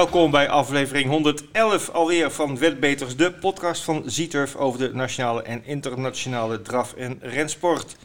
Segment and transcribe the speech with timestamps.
[0.00, 5.64] Welkom bij aflevering 111 alweer van Wetbeters, de podcast van Zieturf over de nationale en
[5.64, 7.96] internationale draf- en rensport.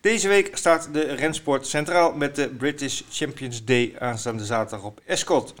[0.00, 5.54] Deze week staat de rensport centraal met de British Champions Day aanstaande zaterdag op Escot.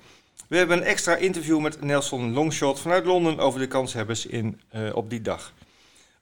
[0.48, 4.96] We hebben een extra interview met Nelson Longshot vanuit Londen over de kanshebbers in, uh,
[4.96, 5.52] op die dag.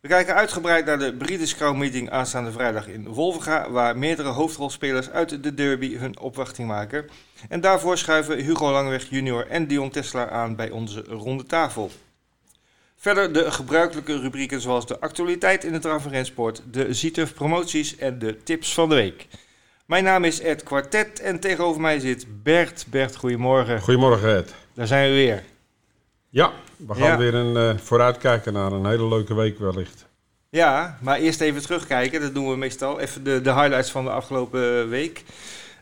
[0.01, 5.11] We kijken uitgebreid naar de British Crown Meeting aanstaande vrijdag in Wolvenga, waar meerdere hoofdrolspelers
[5.11, 7.07] uit de derby hun opwachting maken.
[7.49, 11.91] En daarvoor schuiven Hugo Langweg junior en Dion Tesla aan bij onze ronde tafel.
[12.97, 18.43] Verder de gebruikelijke rubrieken zoals de actualiteit in het rensport, de Zietuf promoties en de
[18.43, 19.27] tips van de week.
[19.87, 22.87] Mijn naam is Ed Quartet en tegenover mij zit Bert.
[22.91, 23.81] Bert, goedemorgen.
[23.81, 24.55] Goedemorgen Ed.
[24.75, 25.45] Daar zijn we weer.
[26.31, 30.07] Ja, we gaan weer een, uh, vooruitkijken naar een hele leuke week wellicht.
[30.51, 32.21] Ja, maar eerst even terugkijken.
[32.21, 33.01] Dat doen we meestal.
[33.01, 35.25] Even de, de highlights van de afgelopen week.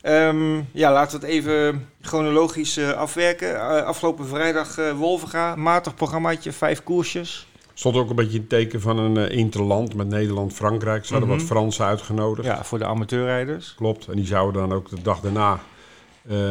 [0.02, 3.48] Um, ja, laten we het even chronologisch uh, afwerken.
[3.48, 7.46] Uh, afgelopen vrijdag uh, Wolvenga, matig programmaatje, vijf koersjes.
[7.74, 11.04] Stond ook een beetje in het teken van een interland met Nederland-Frankrijk.
[11.04, 11.46] Ze hadden mm -hmm.
[11.46, 12.46] wat Fransen uitgenodigd.
[12.46, 13.74] Ja, voor de amateurrijders.
[13.74, 15.60] Klopt, en die zouden dan ook de dag daarna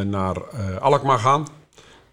[0.04, 0.38] naar
[0.80, 1.48] Alkmaar gaan.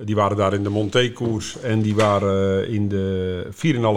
[0.05, 3.47] Die waren daar in de Monté-koers en die waren in de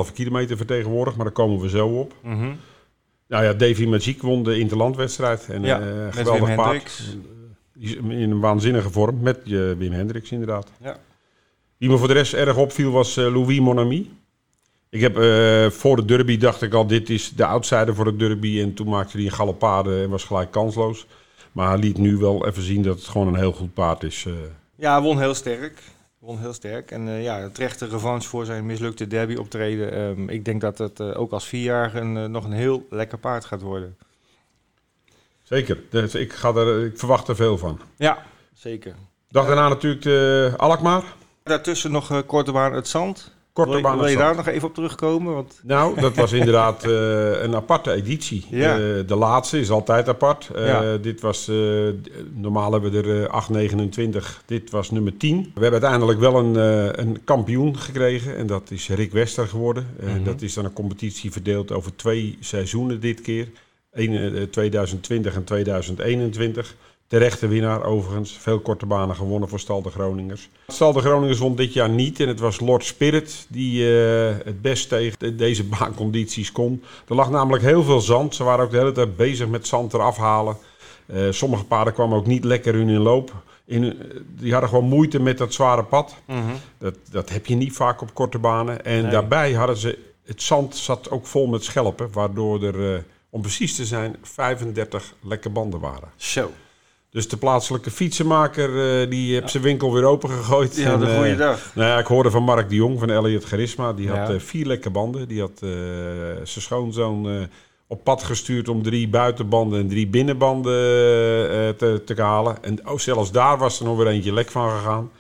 [0.08, 2.14] 4,5 kilometer vertegenwoordigd, maar daar komen we zo op.
[2.22, 2.58] Mm -hmm.
[3.28, 5.48] Nou ja, Davy Magic won de interlandwedstrijd.
[5.50, 6.72] En ja, uh, met geweldig Wim paard.
[6.72, 7.96] Hendricks.
[7.96, 10.72] In een waanzinnige vorm met uh, Wim Hendricks inderdaad.
[10.82, 10.98] Ja.
[11.78, 14.12] Wie me voor de rest erg opviel was uh, Louis Monami.
[14.90, 15.16] Ik heb
[15.74, 18.62] voor de derby dacht ik al, dit is de outsider voor de derby.
[18.62, 21.08] En toen maakte hij een galopade en was gelijk kansloos.
[21.52, 24.28] Maar hij liet nu wel even zien dat het gewoon een heel goed paard is.
[24.76, 25.82] Ja, hij won heel sterk.
[26.26, 26.92] Won heel sterk.
[26.92, 30.00] En uh, ja, terechte revanche voor zijn mislukte derby optreden.
[30.00, 33.46] Um, ik denk dat het uh, ook als vierjarige uh, nog een heel lekker paard
[33.46, 33.98] gaat worden.
[35.44, 35.80] Zeker.
[35.90, 37.80] Dus ik, ga er, ik verwacht er veel van.
[37.96, 38.96] Ja, zeker.
[39.30, 41.04] Dag daarna natuurlijk de Alkmaar.
[41.44, 43.35] Daartussen nog korte baan het zand.
[43.56, 45.34] Korte wil, je daar nog even op terugkomen?
[45.34, 45.60] Want...
[45.64, 48.46] Nou, dat was inderdaad uh, een aparte editie.
[48.50, 48.80] Ja.
[48.80, 50.50] Uh, de laatste is altijd apart.
[50.56, 50.98] Uh, Ja.
[50.98, 51.52] Dit was,
[52.34, 54.44] normaal hebben we er 8, 29.
[54.46, 55.52] Dit was nummer 10.
[55.54, 56.56] We hebben uiteindelijk wel een,
[57.00, 58.38] een kampioen gekregen.
[58.38, 59.88] En dat is Rick Wester geworden.
[60.00, 60.24] Mhm.
[60.24, 63.48] Dat is dan een competitie verdeeld over twee seizoenen dit keer.
[63.92, 66.76] Eén, 2020 en 2021.
[67.08, 68.38] Terechte winnaar overigens.
[68.38, 70.50] Veel korte banen gewonnen voor Stal de Groningers.
[70.68, 72.20] Stal de Groningers won dit jaar niet.
[72.20, 76.84] En het was Lord Spirit die uh, het best tegen de, deze baancondities kon.
[77.08, 78.36] Er lag namelijk heel veel zand.
[78.36, 80.58] Ze waren ook de hele tijd bezig met zand eraf halen.
[81.14, 83.34] Uh, sommige paarden kwamen ook niet lekker in hun loop.
[83.66, 86.16] In, die hadden gewoon moeite met dat zware pad.
[86.28, 86.56] Mm -hmm.
[86.78, 88.86] dat, dat heb je niet vaak op korte banen.
[88.86, 89.12] En Nee.
[89.12, 90.00] daarbij hadden ze...
[90.24, 92.12] Het zand zat ook vol met schelpen.
[92.12, 93.00] Waardoor er, uh,
[93.30, 96.10] om precies te zijn, 35 lekke banden waren.
[96.16, 96.52] Zo.
[97.16, 100.76] Dus de plaatselijke fietsenmaker uh, die heeft zijn winkel weer opengegooid.
[100.76, 101.72] Ja, een goede dag.
[101.76, 103.94] Nou ja, ik hoorde van Mark de Jong van Elliot Charisma.
[103.94, 104.34] Die had Ja.
[104.34, 105.28] uh, vier lekke banden.
[105.28, 105.58] Die had
[106.44, 107.48] zijn schoonzoon
[107.88, 110.74] op pad gestuurd om drie buitenbanden en drie binnenbanden
[111.78, 112.64] te, te halen.
[112.64, 115.12] En oh, zelfs daar was er nog weer eentje lek van gegaan.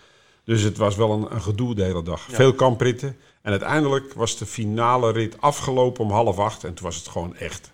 [0.44, 2.28] Dus het was wel een, een gedoe de hele dag.
[2.30, 2.36] Ja.
[2.36, 3.18] Veel kampritten.
[3.42, 6.64] En uiteindelijk was de finale rit afgelopen om half acht.
[6.64, 7.72] En toen was het gewoon echt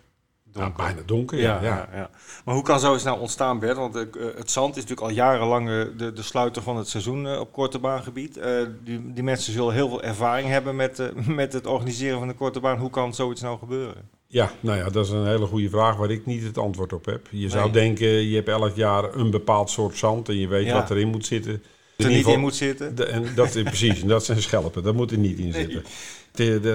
[0.52, 0.84] Donker.
[0.84, 1.40] ja, bijna donker.
[1.40, 2.10] Ja, Ja,
[2.46, 3.78] Maar hoe kan zoiets nou ontstaan, Bert?
[3.78, 4.02] Want uh,
[4.36, 7.52] het zand is natuurlijk al jarenlang uh, de, de sluiter van het seizoen uh, op
[7.52, 8.40] korte baangebied.
[8.84, 12.60] die, die mensen zullen heel veel ervaring hebben met, met het organiseren van de korte
[12.60, 12.78] baan.
[12.78, 13.96] Hoe kan zoiets nou gebeuren?
[14.28, 17.06] Ja, nou ja, dat is een hele goede vraag waar ik niet het antwoord op
[17.06, 17.28] heb.
[17.32, 17.50] Je Nee.
[17.50, 21.08] zou denken, je hebt elk jaar een bepaald soort zand en je weet wat erin
[21.08, 21.64] moet zitten.
[21.98, 22.96] Er niet in moet zitten?
[22.96, 25.84] De- en dat is precies, en dat zijn schelpen, daar moet er niet in zitten.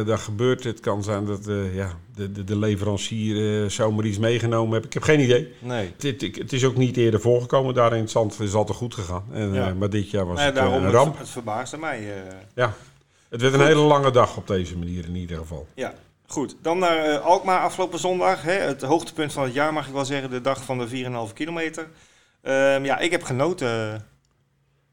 [0.06, 4.18] Dat gebeurt, het kan zijn dat eh, ja, de, de, de leverancier eh, zomaar iets
[4.18, 4.84] meegenomen heeft.
[4.84, 5.52] Ik heb geen idee.
[5.58, 5.92] Nee.
[5.98, 8.32] Het, het, het is ook niet eerder voorgekomen daar in het zand.
[8.38, 9.24] Het is altijd goed gegaan.
[9.32, 9.68] En, Ja.
[9.68, 11.18] eh, maar dit jaar was Nee, het daarom een het, ramp.
[11.18, 12.12] het verbaasde mij.
[12.54, 12.74] Ja.
[13.28, 15.66] Het werd een hele lange dag op deze manier in ieder geval.
[15.74, 15.94] Ja,
[16.26, 16.56] goed.
[16.62, 18.42] Dan naar Alkmaar afgelopen zondag.
[18.42, 18.52] Hè?
[18.52, 20.30] Het hoogtepunt van het jaar mag ik wel zeggen.
[20.30, 20.88] De dag van de
[21.28, 21.86] 4,5 kilometer.
[22.42, 24.04] Ehm, ja, ik heb genoten.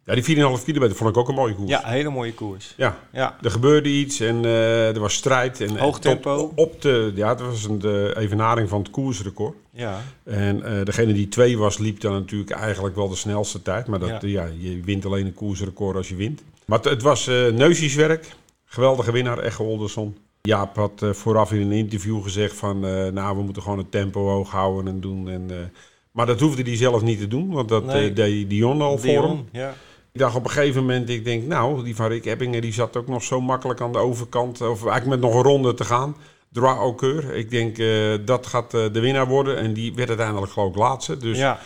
[0.06, 0.24] Ja, die
[0.58, 1.70] 4,5 kilometer vond ik ook een mooie koers.
[1.70, 2.74] Ja, een hele mooie koers.
[2.78, 2.98] ja.
[3.12, 5.62] Ja, Er gebeurde iets en eh, er was strijd.
[5.62, 6.36] En, Hoog tempo.
[6.36, 9.56] Op, op de, ja, het was een de evenaring van het koersrecord.
[9.72, 10.02] ja.
[10.24, 13.88] En eh, degene die twee was, liep dan natuurlijk eigenlijk wel de snelste tijd.
[13.88, 14.20] Maar dat, Ja.
[14.22, 14.50] ja.
[14.60, 16.44] je wint alleen een koersrecord als je wint.
[16.66, 18.36] Maar het, was eh neusjeswerk.
[18.66, 20.18] Geweldige winnaar, Echo Olderson.
[20.42, 22.80] Jaap had vooraf in een interview gezegd van...
[23.14, 25.30] nou, we moeten gewoon het tempo hoog houden en doen.
[25.30, 25.72] En,
[26.12, 28.14] maar dat hoefde hij zelf niet te doen, want dat Nee.
[28.14, 29.48] deed Dion al voor hem.
[29.52, 29.74] Ja.
[30.14, 32.98] Ik dacht op een gegeven moment, ik denk, nou, die van Rick Ebbingen die zat
[32.98, 34.62] ook nog zo makkelijk aan de overkant.
[34.62, 36.16] Of eigenlijk met nog een ronde te gaan.
[36.52, 37.36] Droit au keur.
[37.36, 39.58] Ik denk, eh, dat gaat eh, de winnaar worden.
[39.58, 41.18] En die werd uiteindelijk geloof ik laatste.
[41.18, 41.60] Dus ja.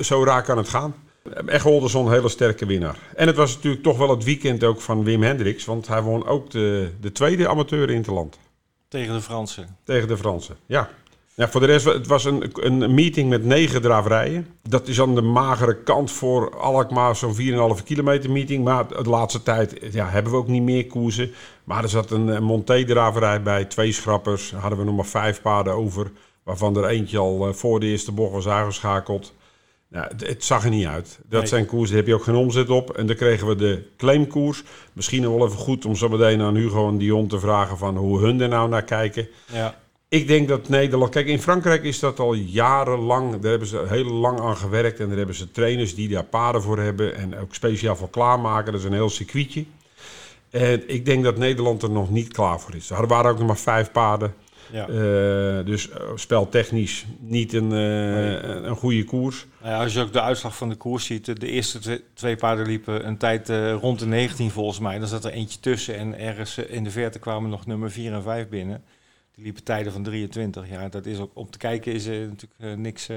[0.00, 0.94] zo raar kan het gaan.
[1.46, 2.98] Is een hele sterke winnaar.
[3.14, 5.64] En het was natuurlijk toch wel het weekend ook van Wim Hendricks.
[5.64, 8.38] Want hij won ook de, de tweede amateur in het land.
[8.88, 9.76] Tegen de Fransen.
[9.84, 10.90] Tegen de Fransen, ja.
[11.34, 14.46] Ja, voor de rest, het was een, een meeting met negen draverijen.
[14.68, 17.36] Dat is aan de magere kant voor Alkmaar zo'n
[17.78, 18.64] 4,5 kilometer meeting.
[18.64, 21.30] Maar de laatste tijd ja, hebben we ook niet meer koersen.
[21.64, 24.52] Maar er zat een, een Monté-draverij bij, twee schrappers.
[24.52, 26.10] hadden we nog maar vijf paarden over.
[26.42, 29.34] Waarvan er eentje al eh, voor de eerste bocht was aangeschakeld.
[29.88, 31.18] Nou, het, het, zag er niet uit.
[31.28, 31.48] Dat Nee.
[31.48, 32.90] zijn koersen, daar heb je ook geen omzet op.
[32.90, 34.62] En dan kregen we de claimkoers.
[34.92, 38.20] Misschien wel even goed om zo meteen aan Hugo en Dion te vragen van hoe
[38.20, 39.28] hun er nou naar kijken.
[39.52, 39.80] Ja.
[40.12, 41.10] Ik denk dat Nederland...
[41.10, 43.40] Kijk, in Frankrijk is dat al jarenlang...
[43.40, 45.00] Daar hebben ze heel lang aan gewerkt.
[45.00, 47.16] En daar hebben ze trainers die daar paarden voor hebben.
[47.16, 48.72] En ook speciaal voor klaarmaken.
[48.72, 49.64] Dat is een heel circuitje.
[50.50, 52.90] En ik denk dat Nederland er nog niet klaar voor is.
[52.90, 54.34] Er waren ook nog maar vijf paarden.
[54.72, 54.88] Ja.
[54.88, 59.46] Eh, dus eh, speltechnisch niet een, eh, een goede koers.
[59.60, 62.66] Nou ja, als je ook de uitslag van de koers ziet, de eerste twee, paarden
[62.66, 63.48] liepen een tijd
[63.80, 64.98] rond de 19 volgens mij.
[64.98, 68.22] Dan zat er eentje tussen en ergens in de verte kwamen nog nummer 4 en
[68.22, 68.82] 5 binnen.
[69.34, 70.68] Die liepen tijden van 23.
[70.68, 73.16] Ja, dat is ook om te kijken is er natuurlijk eh, niks, eh,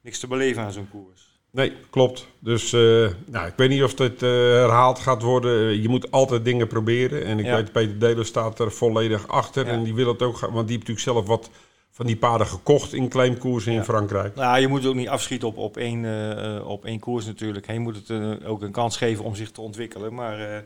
[0.00, 1.30] niks te beleven aan zo'n koers.
[1.50, 2.26] Nee, klopt.
[2.38, 2.80] Dus eh,
[3.26, 5.68] nou, ik weet niet of dit eh, herhaald gaat worden.
[5.68, 7.24] Eh, je moet altijd dingen proberen.
[7.24, 7.54] En ik Ja.
[7.56, 9.66] weet, Peter Delen staat er volledig achter.
[9.66, 9.72] Ja.
[9.72, 11.50] En die wil het ook gaan, want die heeft natuurlijk zelf wat
[11.90, 13.78] van die paarden gekocht in claimkoersen Ja.
[13.78, 14.34] in Frankrijk.
[14.34, 17.72] Nou, je moet ook niet afschieten op, op, één, eh, eh, op één koers natuurlijk.
[17.72, 20.14] Je moet het eh, ook een kans geven om zich te ontwikkelen.
[20.14, 20.62] Maar eh,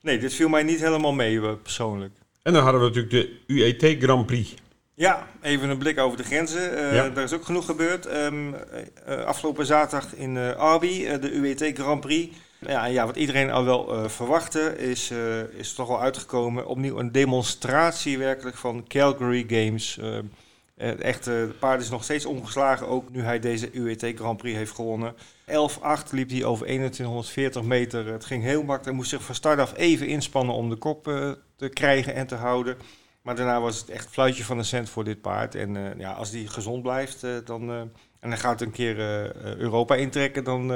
[0.00, 2.12] nee, dit viel mij niet helemaal mee eh, persoonlijk.
[2.44, 4.54] En dan hadden we natuurlijk de UET Grand Prix.
[4.94, 6.94] Ja, even een blik over de grenzen.
[6.94, 7.08] Ja.
[7.08, 8.06] Daar is ook genoeg gebeurd.
[8.06, 8.52] Ehm,
[9.04, 12.36] eh, afgelopen zaterdag in eh Arby, de UET Grand Prix.
[12.60, 15.12] Ja, ja, wat iedereen al wel verwachtte, is,
[15.56, 16.66] is toch wel uitgekomen.
[16.66, 20.00] Opnieuw een demonstratie werkelijk van Calgary Games.
[20.76, 24.74] Echt, de paard is nog steeds ongeslagen, ook nu hij deze UET Grand Prix heeft
[24.74, 25.14] gewonnen.
[25.46, 28.06] 11-8 liep hij over 2140 meter.
[28.06, 28.84] Het ging heel makkelijk.
[28.84, 31.06] Hij moest zich van start af even inspannen om de kop
[31.68, 32.76] krijgen en te houden.
[33.24, 35.54] Maar daarna was het echt fluitje van de cent voor dit paard.
[35.54, 37.80] En eh, ja, als die gezond blijft eh, dan, eh,
[38.20, 38.98] en hij gaat een keer
[39.58, 40.68] Europa intrekken, dan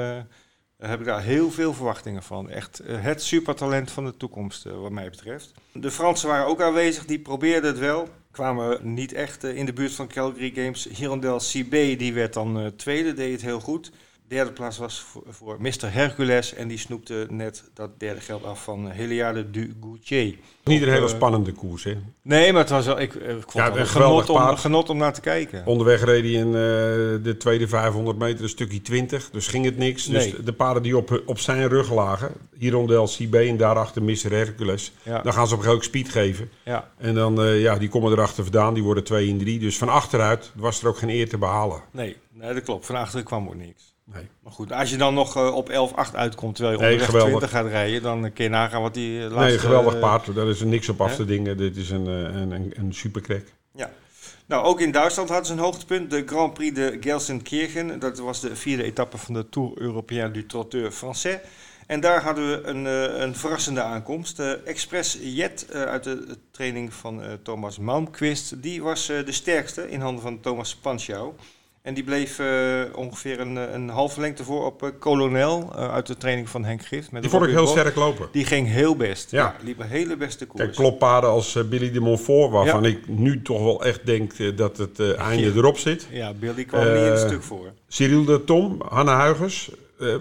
[0.77, 2.49] heb ik daar heel veel verwachtingen van.
[2.49, 5.53] Echt het supertalent van de toekomst, wat mij betreft.
[5.71, 8.07] De Fransen waren ook aanwezig, die probeerden het wel.
[8.31, 10.87] Kwamen niet echt in de buurt van Calgary Games.
[10.91, 13.91] Hirondelle CB, die werd dan tweede, deed het heel goed.
[14.29, 15.93] Derde plaats was voor, voor Mr.
[15.93, 20.35] Hercules en die snoepte net dat derde geld af van Heliade du Goutier.
[20.63, 21.83] Niet een hele Eh, spannende koers.
[21.83, 21.93] Hè.
[22.21, 24.89] Nee, maar het was wel, ik, eh, ik vond Ja, het een genot om, genot
[24.89, 25.65] om naar te kijken.
[25.65, 26.53] Onderweg reed hij in eh,
[27.23, 29.29] de tweede 500 meter een stukje 20.
[29.29, 30.07] Dus ging het niks.
[30.07, 30.31] Nee.
[30.31, 32.31] Dus de paarden die op, op zijn rug lagen.
[32.57, 34.31] Hirondelle CB en daarachter Mr.
[34.31, 34.91] Hercules.
[35.03, 36.49] Ja, Dan gaan ze op een gegeven speed geven.
[36.65, 38.73] ja, En dan, eh, ja, die komen erachter vandaan.
[38.73, 39.59] Die worden 2 in 3.
[39.59, 41.81] Dus van achteruit was er ook geen eer te behalen.
[41.91, 42.85] nee, nee, dat klopt.
[42.85, 43.88] Van achteren kwam ook niks.
[44.13, 44.27] Nee.
[44.43, 47.49] Maar goed, als je dan nog eh, op 11-8 uitkomt terwijl je Nee, onderweg geweldig.
[47.49, 49.49] 20 gaat rijden, dan kun je nagaan wat die eh, laatste...
[49.49, 50.35] nee, geweldig eh, paard.
[50.35, 51.57] Daar is er niks op af te dingen.
[51.57, 53.53] Dit is een, eh, een, een, een superkrek.
[53.73, 53.91] Ja.
[54.45, 56.11] Nou, ook in Duitsland hadden ze een hoogtepunt.
[56.11, 57.99] De Grand Prix de Gelsenkirchen.
[57.99, 61.39] Dat was de vierde etappe van de Tour Européen du Trotteur Français.
[61.89, 64.37] En daar hadden we een, eh, een verrassende aankomst.
[64.37, 68.61] De Express Jet eh, uit de, training van eh, Thomas Malmquist.
[68.61, 71.33] Die was eh, de sterkste in handen van Thomas Panschau.
[71.81, 76.07] En die bleef eh, ongeveer een, eh, een halve lengte voor op Colonel eh, uit
[76.07, 77.11] de training van Henk Gift.
[77.11, 78.27] Met Die vond ik heel sterk lopen.
[78.31, 79.31] Die ging heel best.
[79.31, 79.43] Ja.
[79.43, 80.63] Ja, liep een hele beste koers.
[80.63, 85.15] Kijk, kloppaarden als Billy de Montfort, waarvan ik nu toch wel echt denk dat het
[85.15, 86.07] einde erop zit.
[86.11, 87.71] Ja, Billy kwam niet Eh, stuk voor.
[87.87, 89.71] Cyril de Tom, Hanne Huigers,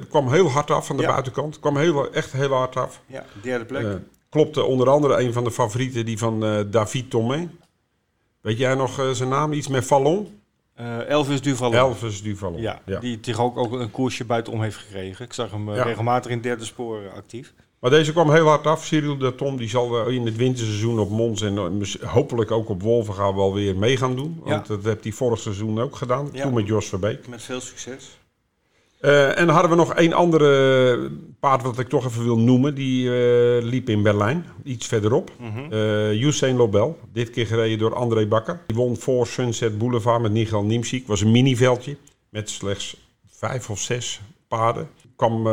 [0.08, 1.08] kwam heel hard af van de Ja.
[1.08, 1.60] buitenkant.
[1.60, 3.00] Kwam heel, echt heel hard af.
[3.06, 3.86] Ja, derde plek.
[4.30, 7.48] Klopte onder andere een van de favorieten, die van David Tomé.
[8.40, 9.52] Weet jij nog zijn naam?
[9.52, 10.37] Iets met Vallon?
[10.78, 11.72] Eh, Elvis Duval.
[11.74, 12.60] Elvis Duvalon.
[12.60, 12.98] Ja, Ja.
[13.00, 15.24] die zich ook, ook een koersje buitenom heeft gekregen.
[15.24, 15.82] Ik zag hem eh, Ja.
[15.82, 17.54] regelmatig in derde spoor eh, actief.
[17.80, 18.84] Maar deze kwam heel hard af.
[18.84, 23.34] Cyril de Tom die zal in het winterseizoen op Mons en hopelijk ook op Wolvenga
[23.34, 24.40] wel weer mee gaan doen.
[24.44, 26.28] Want dat heeft hij vorig seizoen ook gedaan.
[26.32, 26.42] Ja.
[26.42, 27.28] Toen met Jos Verbeek.
[27.28, 28.18] Met veel succes.
[29.00, 32.74] Eh, en dan hadden we nog één andere paard wat ik toch even wil noemen.
[32.74, 35.30] Die eh, liep in Berlijn, iets verderop.
[36.12, 38.60] Usain Lobel, dit keer gereden door André Bakker.
[38.66, 41.06] Die won voor Sunset Boulevard met Nigel Niemczyk.
[41.06, 41.96] was een miniveldje
[42.28, 44.88] met slechts vijf of zes paarden.
[45.16, 45.46] Kwam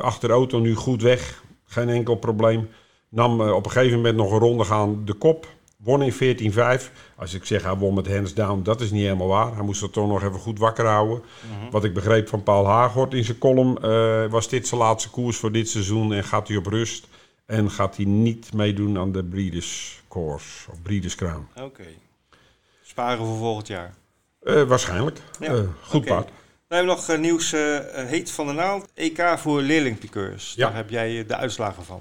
[0.00, 2.68] achter de auto nu goed weg, geen enkel probleem.
[3.08, 5.46] Nam op een gegeven moment nog een ronde gaan de kop.
[5.78, 6.92] Won in 14-5.
[7.18, 9.54] Als ik zeg hij won met hands down, dat is niet helemaal waar.
[9.54, 11.22] Hij moest er toch nog even goed wakker houden.
[11.60, 11.70] Mhm.
[11.70, 15.36] Wat ik begreep van Paul Haaghoort in zijn column, eh, was dit zijn laatste koers
[15.36, 17.06] voor dit seizoen en gaat hij op rust.
[17.46, 21.46] En gaat hij niet meedoen aan de Breeders' Course of Breeders' Crown.
[21.60, 21.84] Oké.
[22.82, 23.94] Sparen voor volgend jaar.
[24.42, 25.18] Eh, waarschijnlijk.
[25.40, 26.06] Ja, Eh, goed oké.
[26.08, 26.26] paard.
[26.68, 27.50] Dan hebben we nog nieuws
[28.06, 28.88] heet van de naald.
[28.94, 30.54] EK voor leerlingpiqueurs.
[30.56, 30.66] Ja.
[30.66, 32.00] Daar heb jij de uitslagen van.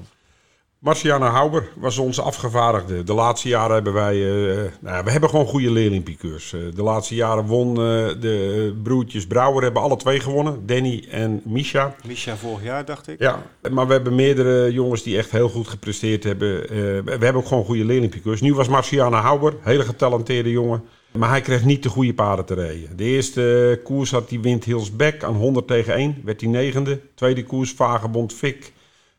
[0.86, 3.04] Marciana Hauber was onze afgevaardigde.
[3.04, 4.14] De laatste jaren hebben wij...
[4.14, 6.54] eh, nou, ja, we hebben gewoon goede leerlingpiqueurs.
[6.54, 7.76] Eh, de laatste jaren won eh,
[8.20, 10.66] de broertjes Brouwer hebben alle twee gewonnen.
[10.66, 11.96] Danny en Misha.
[12.08, 13.20] Misha vorig jaar, dacht ik.
[13.20, 16.68] Ja, maar we hebben meerdere jongens die echt heel goed gepresteerd hebben.
[17.06, 18.42] We hebben ook gewoon goede leerlingpiqueurs.
[18.42, 20.84] Nu was Marciana Hauber, hele getalenteerde jongen.
[21.12, 22.98] Maar hij kreeg niet de goede paarden te rijden.
[22.98, 26.22] De eerste koers had hij Wind Hills Back aan 100 tegen 1.
[26.24, 27.00] Werd hij negende.
[27.16, 28.74] Tweede koers Vagebond Fik.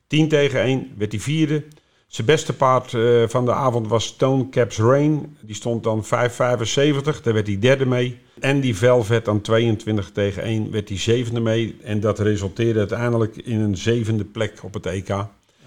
[0.07, 1.65] 10 tegen 1 werd hij vierde.
[2.07, 5.37] Zijn beste paard eh, van de avond was Stone Caps Rain.
[5.41, 6.09] Die stond dan 5,75.
[6.11, 8.19] Daar werd hij derde mee.
[8.41, 11.77] En die Velvet aan 22 tegen 1 werd hij zevende mee.
[11.83, 15.11] En dat resulteerde uiteindelijk in een zevende plek op het EK.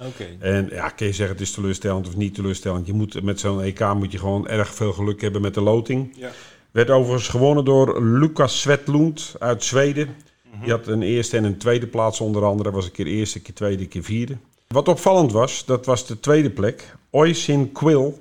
[0.01, 0.25] Oké.
[0.39, 2.87] En ja, kun je zeggen het is teleurstellend of niet teleurstellend.
[2.87, 6.13] Je moet, met zo'n EK moet je gewoon erg veel geluk hebben met de loting.
[6.17, 6.31] Ja.
[6.71, 10.15] Werd overigens gewonnen door Lucas Svetlund uit Zweden.
[10.61, 12.71] Die had een eerste en een tweede plaats onder andere.
[12.71, 14.37] Was een keer eerste, een keer tweede, een keer vierde.
[14.67, 16.95] Wat opvallend was, dat was de tweede plek.
[17.09, 18.13] Oisin Quill.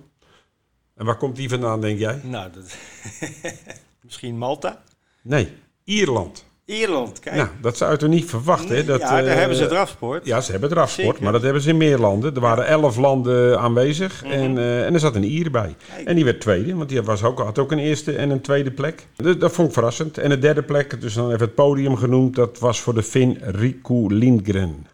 [0.94, 2.20] En waar komt die vandaan, denk jij?
[2.24, 2.76] Nou, dat...
[4.04, 4.82] misschien Malta?
[5.22, 5.52] Nee,
[5.84, 6.44] Ierland.
[6.68, 7.36] Ierland, kijk.
[7.36, 8.84] Nou, dat zou je toch niet verwachten, hè?
[8.84, 10.26] Dat, ja, daar eh, hebben ze drafsport.
[10.26, 11.22] Ja, ze hebben drafsport, Zeker.
[11.22, 12.34] maar dat hebben ze in meer landen.
[12.34, 15.76] Er waren elf landen aanwezig en, eh, en er zat een Ier bij.
[15.94, 16.08] Kijk.
[16.08, 18.70] En die werd tweede, want die was ook, had ook een eerste en een tweede
[18.70, 19.06] plek.
[19.16, 20.18] Dus dat vond ik verrassend.
[20.18, 23.38] En de derde plek, dus dan even het podium genoemd, dat was voor de Finn
[23.40, 24.86] Riku Lindgren.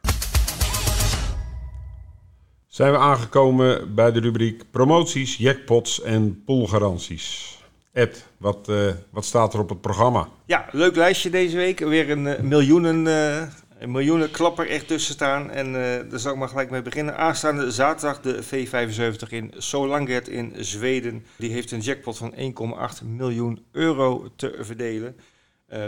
[2.69, 7.59] Zijn we aangekomen bij de rubriek promoties, jackpots en poolgaranties.
[7.94, 10.28] Ed, wat, eh, wat staat er op het programma?
[10.44, 11.78] Ja, leuk lijstje deze week.
[11.78, 15.50] Weer een eh, miljoenen, eh, miljoenen klapper echt tussen staan.
[15.50, 15.72] En
[16.08, 17.16] daar zal ik maar gelijk mee beginnen.
[17.16, 21.24] Aanstaande zaterdag de V75 in Solanget in Zweden.
[21.36, 25.16] Die heeft een jackpot van 1,8 miljoen euro te verdelen.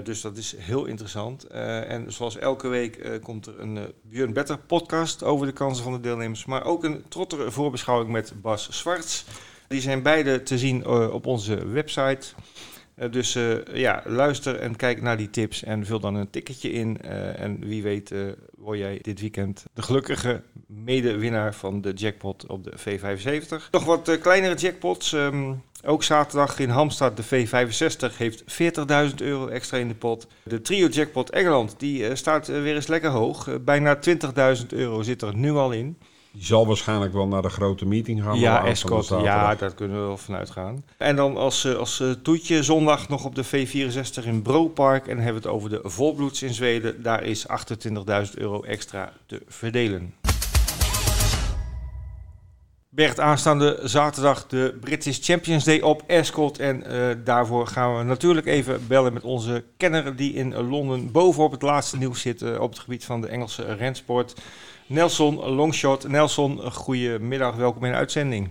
[0.02, 1.44] Dus dat is heel interessant.
[1.44, 6.00] En zoals elke week komt er een Björn Better podcast over de kansen van de
[6.00, 6.44] deelnemers.
[6.44, 9.25] Maar ook een trottere voorbeschouwing met Bas Zwarts.
[9.68, 12.26] Die zijn beide te zien eh, op onze website.
[12.94, 16.73] Eh, dus eh, ja, luister en kijk naar die tips en vul dan een ticketje
[16.73, 17.00] in.
[17.37, 18.14] En wie weet
[18.56, 23.70] word jij dit weekend de gelukkige medewinnaar van de jackpot op de V75.
[23.70, 25.12] Nog wat kleinere jackpots.
[25.12, 25.52] Ehm,
[25.85, 30.26] ook zaterdag in Hamstad, de V65, heeft 40.000 euro extra in de pot.
[30.42, 33.58] De trio jackpot Engeland, die staat weer eens lekker hoog.
[33.61, 33.99] Bijna
[34.58, 35.96] 20.000 euro zit er nu al in.
[36.37, 38.38] Die zal waarschijnlijk wel naar de grote meeting gaan.
[38.38, 40.85] Ja, Escort, ja, daar kunnen we wel vanuit gaan.
[40.97, 45.07] En dan als, eh, als eh, toetje zondag nog op de V64 in Bropark.
[45.07, 47.02] En dan hebben we het over de volbloeds in Zweden.
[47.02, 50.14] Daar is 28.000 euro extra te verdelen.
[52.88, 56.59] Bert, aanstaande zaterdag de British Champions Day op Escort.
[56.59, 61.50] En eh, daarvoor gaan we natuurlijk even bellen met onze kenner die in Londen bovenop
[61.50, 64.35] het laatste nieuws zit op het gebied van de Engelse rensport.
[64.88, 66.09] Nelson Longshot.
[66.09, 68.50] Nelson, goedemiddag, welkom in de uitzending.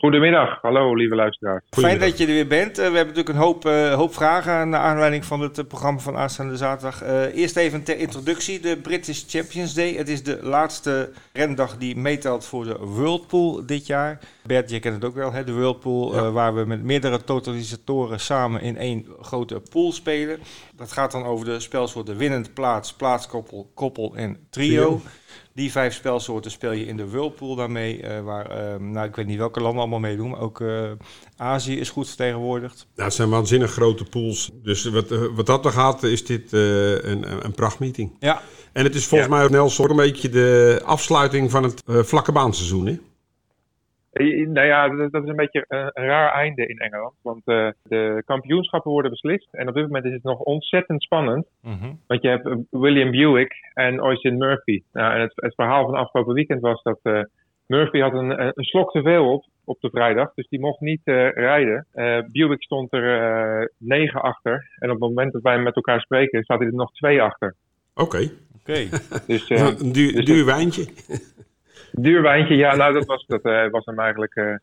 [0.00, 1.62] Goedemiddag, hallo lieve luisteraars.
[1.70, 2.70] Fijn dat je er weer bent.
[2.70, 6.00] Eh, we hebben natuurlijk een hoop, eh, hoop vragen naar aanleiding van het eh, programma
[6.00, 7.02] van aanstaande zaterdag.
[7.02, 9.94] Eh, eerst even ter introductie, de British Champions Day.
[9.94, 14.18] Het is de laatste rendag die meetelt voor de Whirlpool dit jaar.
[14.42, 15.44] Bert, je kent het ook wel, hè?
[15.44, 16.20] de Whirlpool, Ja.
[16.20, 20.38] eh, waar we met meerdere totalisatoren samen in één grote pool spelen.
[20.76, 24.84] Dat gaat dan over de spelsoorten winnend, plaats, plaatskoppel, koppel en trio.
[24.84, 25.00] Trio.
[25.56, 29.26] Die vijf spelsoorten speel je in de Whirlpool daarmee, eh, waar, eh, nou ik weet
[29.26, 30.90] niet welke landen allemaal meedoen, maar ook eh,
[31.36, 32.86] Azië is goed vertegenwoordigd.
[32.94, 34.50] Ja, het zijn waanzinnig grote pools.
[34.62, 38.16] Dus wat, eh, wat dat er gaat, is dit een, een prachtmeeting.
[38.20, 42.32] Ja, En het is volgens mij ook Nelson een beetje de afsluiting van het vlakke
[42.32, 42.86] baanseizoen.
[42.86, 42.98] Hè?
[44.16, 47.14] Eh, Nou ja, dat, dat is een beetje een, een raar einde in Engeland.
[47.22, 49.48] Want eh, de kampioenschappen worden beslist.
[49.50, 51.46] En op dit moment is het nog ontzettend spannend.
[51.62, 51.92] Mhm.
[52.06, 54.82] Want je hebt eh, William Buick en Oisin Murphy.
[54.92, 57.20] Nou, en het, het verhaal van afgelopen weekend was dat eh,
[57.66, 60.34] Murphy had een, een slok te veel op op de vrijdag.
[60.34, 61.86] Dus die mocht niet eh, rijden.
[61.92, 64.68] Eh, Buick stond er eh, negen achter.
[64.78, 67.54] En op het moment dat wij met elkaar spreken, staat hij er nog twee achter.
[67.94, 68.30] Oké,
[68.60, 68.88] oké.
[69.26, 70.86] Dus eh, een duur, dus duur wijntje.
[72.00, 74.34] Duur wijntje, ja, nou dat was, dat, eh, was hem eigenlijk.
[74.34, 74.54] eh,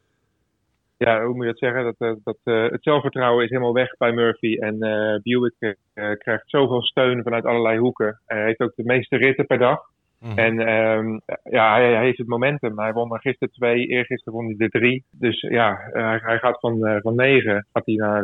[0.98, 1.84] ja, hoe moet je dat zeggen?
[1.84, 2.38] Dat, eh, dat,
[2.72, 4.58] het zelfvertrouwen is helemaal weg bij Murphy.
[4.60, 5.78] En eh Buick
[6.20, 8.20] krijgt zoveel steun vanuit allerlei hoeken.
[8.26, 9.80] hij heeft ook de meeste ritten per dag.
[10.20, 10.38] Mhm.
[10.40, 12.80] En ehm, ja, hij, hij heeft het momentum.
[12.80, 15.04] Hij won er gisteren twee, eergisteren won hij er drie.
[15.12, 18.24] Dus ja, hij, hij gaat van, van negen gaat hij naar,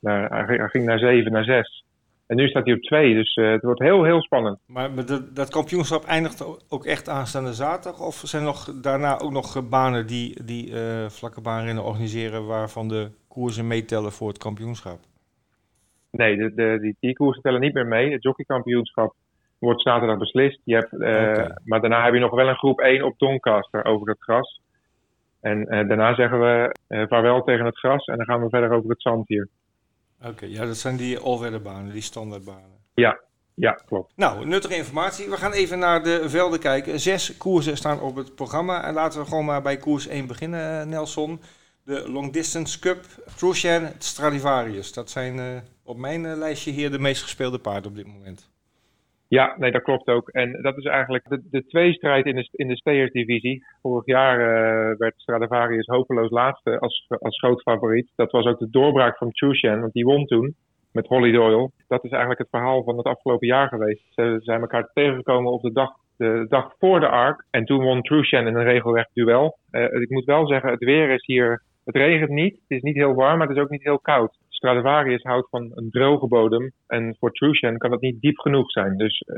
[0.00, 1.84] naar, hij ging- hij ging naar zeven, naar zes.
[2.26, 4.58] En nu staat hij op twee, dus eh, het wordt heel, heel spannend.
[4.66, 8.06] Maar dat, dat kampioenschap eindigt ook echt aanstaande zaterdag?
[8.06, 12.88] Of zijn er nog, daarna ook nog banen die, die eh, vlakke baanrennen organiseren waarvan
[12.88, 14.98] de koersen meetellen voor het kampioenschap?
[16.10, 18.12] Nee, de, de, die, die koersen tellen niet meer mee.
[18.12, 19.14] Het jockeykampioenschap
[19.58, 20.60] wordt zaterdag beslist.
[20.64, 21.56] Je hebt, eh.
[21.64, 24.60] Maar daarna heb je nog wel een groep 1 op Doncaster over het gras.
[25.40, 26.76] En daarna zeggen we
[27.08, 29.48] vaarwel tegen het gras en dan gaan we verder over het zand hier.
[30.22, 32.80] Oké, ja, dat zijn die all-weatherbanen, die standaardbanen.
[32.94, 33.20] Ja,
[33.54, 34.12] ja klopt.
[34.16, 35.30] Nou, nuttige informatie.
[35.30, 37.00] We gaan even naar de velden kijken.
[37.00, 38.84] Zes koersen staan op het programma.
[38.84, 41.40] En laten we gewoon maar bij koers 1 beginnen, eh, Nelson.
[41.82, 43.04] De Long Distance Cup,
[43.36, 44.92] Trucian, Stradivarius.
[44.92, 45.46] Dat zijn eh,
[45.82, 48.50] op mijn eh, lijstje hier de meest gespeelde paarden op dit moment.
[49.28, 50.28] Ja, nee, dat klopt ook.
[50.28, 53.64] En dat is eigenlijk de, de tweestrijd in de, in de steersdivisie.
[53.82, 58.12] Vorig jaar eh, werd Stradivarius hopeloos laatste als, als groot favoriet.
[58.16, 60.54] Dat was ook de doorbraak van Chushan, want die won toen
[60.92, 61.70] met Holly Doyle.
[61.88, 64.04] Dat is eigenlijk het verhaal van het afgelopen jaar geweest.
[64.10, 67.46] Ze zijn elkaar tegengekomen op de dag, de dag voor de Ark.
[67.50, 69.58] En toen won Trushan in een regelrecht duel.
[69.70, 71.62] Eh, ik moet wel zeggen, het weer is hier...
[71.84, 74.38] Het regent niet, het is niet heel warm, maar het is ook niet heel koud.
[74.56, 76.72] Stradivarius houdt van een droge bodem.
[76.86, 78.96] En voor Trushan kan dat niet diep genoeg zijn.
[78.96, 79.36] Dus eh,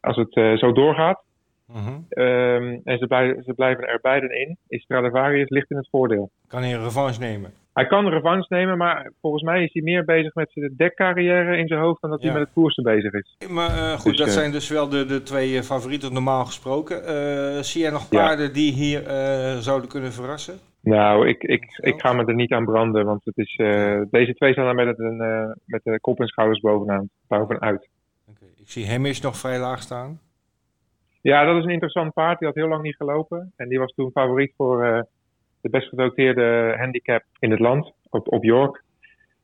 [0.00, 1.24] als het eh, zo doorgaat,
[1.66, 1.94] Mhm.
[2.08, 6.30] ehm, en ze, blij- ze blijven er beiden in, is Stradivarius licht in het voordeel.
[6.48, 7.52] Kan hij een revanche nemen?
[7.72, 11.66] Hij kan revanche nemen, maar volgens mij is hij meer bezig met zijn dekcarrière in
[11.66, 13.36] zijn hoofd dan dat hij met het koersen bezig is.
[13.48, 16.96] Maar eh, goed, Dus, dat zijn dus wel de, de twee favorieten normaal gesproken.
[17.64, 18.24] Zie jij nog Ja.
[18.26, 19.02] paarden die hier
[19.60, 20.54] zouden kunnen verrassen?
[20.86, 24.34] Nou, ik, ik, ik ga me er niet aan branden, want het is, eh, deze
[24.34, 27.88] twee staan er met, een, eh, met de kop en schouders bovenaan, bovenuit.
[28.28, 30.20] Oké, Ik zie Hemish nog vrij laag staan.
[31.20, 32.38] Ja, dat is een interessant paard.
[32.38, 33.52] Die had heel lang niet gelopen.
[33.56, 35.02] En die was toen favoriet voor eh,
[35.60, 38.82] de best gedoteerde handicap in het land, op, op York.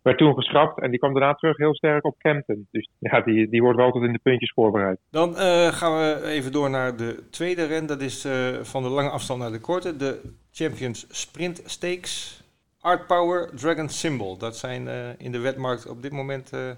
[0.03, 2.67] Werd toen geschrapt en die kwam daarna terug heel sterk op Campton.
[2.71, 4.99] Dus ja, die, die wordt wel tot in de puntjes voorbereid.
[5.11, 7.87] Dan eh, gaan we even door naar de tweede ren.
[7.87, 9.97] Dat is eh, van de lange afstand naar de korte.
[9.97, 10.21] De
[10.53, 12.43] Champions Sprint Stakes.
[12.81, 14.39] Art Power, Dragon Symbol.
[14.39, 16.77] Dat zijn eh, in de wetmarkt op dit moment de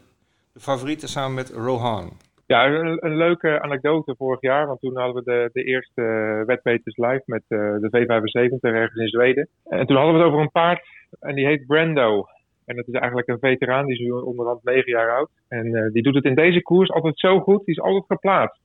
[0.54, 2.12] favorieten samen met Rohan.
[2.46, 4.66] Ja, een, een leuke anekdote vorig jaar.
[4.66, 6.02] Want toen hadden we de, de eerste
[6.46, 9.48] wedpeters live met de V75 ergens in Zweden.
[9.64, 10.87] En toen hadden we het over een paard
[11.20, 12.26] en die heet Brando.
[12.64, 15.31] En dat is eigenlijk een veteraan, die is onderhand 9 jaar oud.
[15.48, 18.61] En uh, die doet het in deze koers altijd zo goed, die is altijd geplaatst.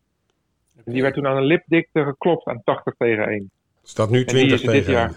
[0.71, 0.83] Okay.
[0.85, 3.49] En die werd toen aan een lipdikte geklopt aan 80 tegen 1.
[3.83, 5.11] Staat nu 20 tegen dit jaar,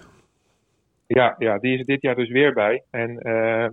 [1.07, 2.83] Ja, ja, die is er dit jaar dus weer bij.
[2.91, 3.67] En uh,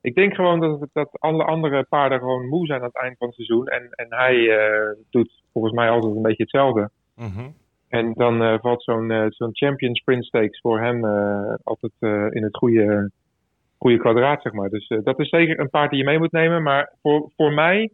[0.00, 3.26] ik denk gewoon dat, dat alle andere paarden gewoon moe zijn aan het eind van
[3.26, 3.66] het seizoen.
[3.66, 6.90] En, en hij uh, doet volgens mij altijd een beetje hetzelfde.
[7.14, 7.54] Mm -hmm.
[7.88, 11.04] En dan valt zo'n zo'n Champion Sprint Stakes voor hem
[11.62, 11.92] altijd
[12.34, 13.10] in het goede,
[13.80, 14.68] goede kwadraat, zeg maar.
[14.68, 16.62] Dus dat is zeker een paard die je mee moet nemen.
[16.62, 17.90] Maar voor, voor mij,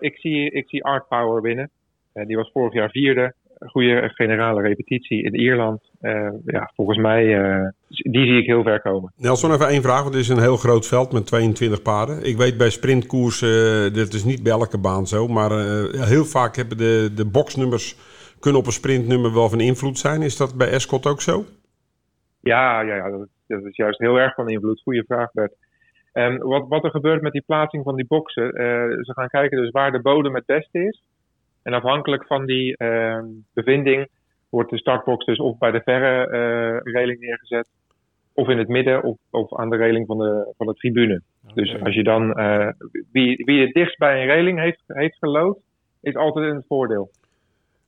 [0.00, 1.70] ik, zie, ik zie Art Power winnen.
[2.12, 5.82] die was vorig jaar vierde goede generale repetitie in Ierland.
[6.00, 9.12] Uh, ja, volgens mij, uh, die zie ik heel ver komen.
[9.16, 12.24] Nelson, even één vraag, want het is een heel groot veld met 22 paarden.
[12.24, 15.50] Ik weet bij sprintkoers, uh, dat is niet bij elke baan zo, maar
[16.06, 17.96] heel vaak hebben de, de boxnummers
[18.40, 20.22] kunnen op een sprintnummer wel van invloed zijn.
[20.22, 21.44] Is dat bij Escot ook zo?
[22.40, 24.82] Ja, ja, ja dat, dat is juist heel erg van invloed.
[24.82, 25.54] Goeie vraag, Bert.
[26.12, 28.50] Um, wat, wat er gebeurt met die plaatsing van die boxen,
[29.04, 31.02] ze gaan kijken dus waar de bodem het beste is.
[31.62, 33.22] En afhankelijk van die uh,
[33.54, 34.08] bevinding
[34.50, 37.68] wordt de startbox dus of bij de verre uh, reling neergezet,
[38.34, 41.22] of in het midden, of, of aan de reling van de, van de tribune.
[41.42, 41.64] Okay.
[41.64, 42.68] Dus als je dan, uh,
[43.12, 45.58] wie, wie het dichtst bij een reling heeft, heeft gelood,
[46.00, 47.10] is altijd in het voordeel.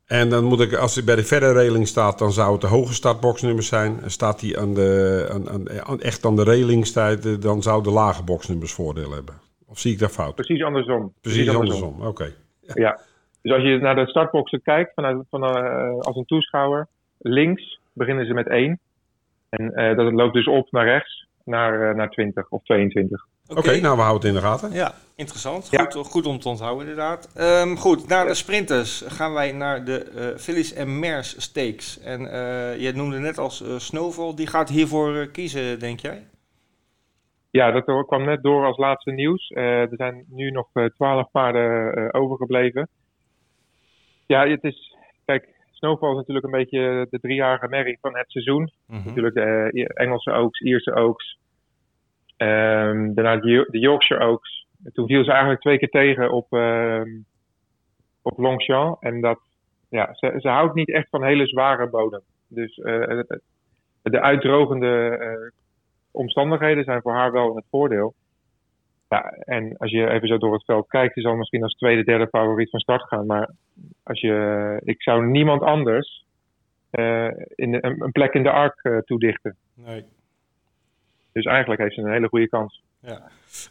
[0.09, 2.67] En dan moet ik, als hij bij de verre reling staat, dan zou het de
[2.67, 4.01] hoge startboxnummers zijn.
[4.07, 7.91] Staat hij aan de, aan, aan, aan, echt aan de reling staat, dan zou de
[7.91, 9.35] lage boxnummers voordeel hebben.
[9.67, 10.35] Of zie ik dat fout?
[10.35, 11.13] Precies andersom.
[11.21, 12.09] Precies, Precies andersom, andersom.
[12.09, 12.23] oké.
[12.23, 12.35] Okay.
[12.85, 12.99] Ja.
[13.43, 16.87] Dus als je naar de startboxen kijkt, vanuit, van, uh, als een toeschouwer,
[17.19, 18.79] links beginnen ze met 1.
[19.49, 23.27] En uh, dat loopt dus op naar rechts, naar, uh, naar 20 of 22.
[23.49, 23.73] Oké, okay.
[23.73, 24.73] okay, nou we houden het in de gaten.
[24.73, 25.69] Ja, interessant.
[25.71, 25.85] Ja.
[25.85, 27.33] Goed, goed om te onthouden inderdaad.
[27.37, 32.01] Um, goed, naar de sprinters gaan wij naar de uh, Phyllis en Mers Stakes.
[32.01, 36.27] En uh, je noemde net als uh, Snowball, die gaat hiervoor kiezen, denk jij?
[37.51, 39.51] Ja, dat kwam net door als laatste nieuws.
[39.55, 42.89] er zijn nu nog twaalf paarden overgebleven.
[44.27, 44.97] Ja, het is.
[45.25, 48.73] Kijk, Snowball is natuurlijk een beetje de driejarige merrie van het seizoen.
[48.87, 49.07] Mm -hmm.
[49.07, 51.39] Natuurlijk de Engelse Oaks, Ierse Oaks.
[52.39, 54.67] Um, daarna de, Yorkshire Oaks.
[54.85, 57.25] En toen viel ze eigenlijk twee keer tegen op, um,
[58.23, 59.03] op Longchamp.
[59.03, 59.41] En dat,
[59.89, 62.21] ja, ze, ze houdt niet echt van hele zware bodem.
[62.49, 63.21] Dus uh,
[64.03, 65.51] de uitdrogende uh,
[66.11, 68.15] omstandigheden zijn voor haar wel het voordeel.
[69.09, 72.05] Ja, en als je even zo door het veld kijkt, die zal misschien als tweede,
[72.05, 73.27] derde favoriet van start gaan.
[73.27, 73.51] Maar
[74.03, 76.25] als je, ik zou niemand anders
[76.93, 79.57] uh, in een plek in de ark uh, toedichten.
[79.75, 80.05] Nee.
[81.39, 82.83] Dus eigenlijk heeft ze een hele goede kans.
[83.01, 83.23] Ja.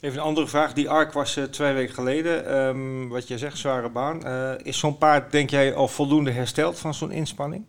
[0.01, 0.73] Even een andere vraag.
[0.73, 2.45] Die ARK was twee weken geleden.
[2.45, 4.21] Ehm, wat je zegt, zware baan.
[4.63, 7.65] is zo'n paard, denk jij, al voldoende hersteld van zo'n inspanning?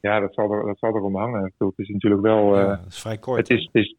[0.00, 1.52] Ja, dat zal, er, dat zal erom hangen.
[1.58, 2.56] Het is natuurlijk wel...
[2.58, 3.38] Ja, het is vrij kort.
[3.38, 3.96] Het is, het is,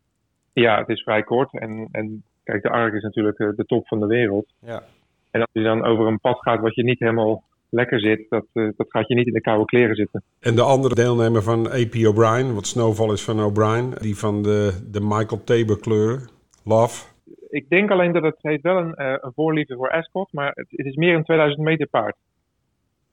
[0.54, 1.54] ja, het is vrij kort.
[1.54, 4.54] En, en kijk, de ARK is natuurlijk de top van de wereld.
[4.60, 4.84] Ja.
[5.32, 7.44] En als je dan over een pad gaat wat je niet helemaal
[7.76, 10.24] lekker zit, dat, uh, dat gaat je niet in de koude kleren zitten.
[10.40, 14.88] En de andere deelnemer van AP O'Brien, wat Snowfall is van O'Brien, die van de,
[14.92, 16.30] de Michael Tabor kleuren,
[16.64, 17.06] Love.
[17.50, 20.68] Ik denk alleen dat het heeft wel een, uh, een voorliefde voor Ascot, maar het,
[20.70, 22.16] het, is meer een 2000 meter paard.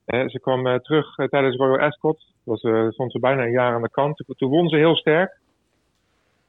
[0.06, 4.24] Ze kwam terug tijdens Royal Ascot, was, stond ze bijna een jaar aan de kant.
[4.36, 5.40] Toen won ze heel sterk.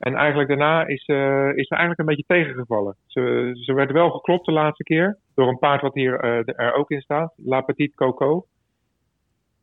[0.03, 2.95] En eigenlijk daarna is, uh, is ze eigenlijk een beetje tegengevallen.
[3.05, 6.73] Ze, ze werd wel geklopt de laatste keer door een paard wat hier uh, er
[6.73, 8.45] ook in staat, La Petite Coco.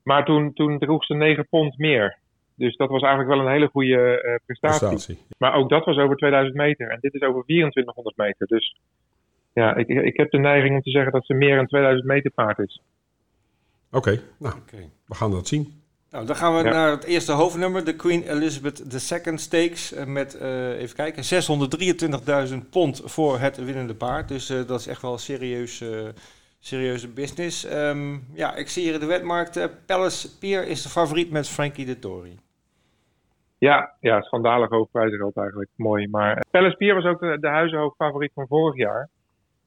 [0.03, 2.19] Maar toen, toen droeg ze 9 pond meer.
[2.55, 4.89] Dus dat was eigenlijk wel een hele goede uh, prestatie.
[4.89, 5.19] prestatie.
[5.39, 6.89] Maar ook dat was over 2000 meter.
[6.89, 8.47] En dit is over 2400 meter.
[8.47, 8.77] Dus
[9.53, 12.31] ja, ik, ik heb de neiging om te zeggen dat ze meer een 2000 meter
[12.31, 12.83] paard is.
[13.93, 14.91] Oké, okay, nou, okay.
[15.07, 15.80] we gaan dat zien.
[16.11, 18.79] Nou, dan gaan we naar het eerste hoofdnummer, de Queen Elizabeth
[19.25, 19.93] II Stakes.
[19.93, 24.29] Eh, met, uh, even kijken, 623.000 pond voor het winnende paard.
[24.29, 26.09] Dus uh, dat is echt wel serieus, uh,
[26.59, 27.73] serieuze business.
[27.73, 31.87] Um, ja, ik zie hier in de wetmarkt, Palace Pier is de favoriet met Frankie
[31.87, 32.39] de Tory.
[33.59, 35.71] Ja, ja, schandalig hoogprijzengeld eigenlijk.
[35.77, 36.09] Mooi.
[36.09, 39.09] Maar Palace Pier was ook de, de huizenhoog favoriet van vorig jaar.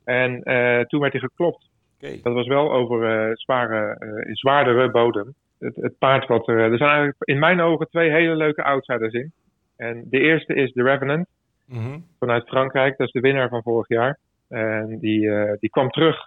[0.04, 0.44] En
[0.88, 1.70] toen werd hij geklopt.
[1.98, 2.20] Okay.
[2.24, 3.98] Dat was wel over zware,
[4.34, 6.60] zwaardere bodem het, het, paard wat er.
[6.60, 9.32] Er zijn eigenlijk in mijn ogen twee hele leuke outsiders in.
[9.78, 11.28] En de eerste is The Revenant
[11.66, 12.06] mm-hmm.
[12.20, 12.98] vanuit Frankrijk.
[12.98, 14.20] Dat is de winnaar van vorig jaar.
[14.50, 16.18] En die, uh, die kwam terug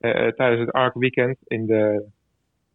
[0.00, 2.04] uh, tijdens het Arc Weekend in de,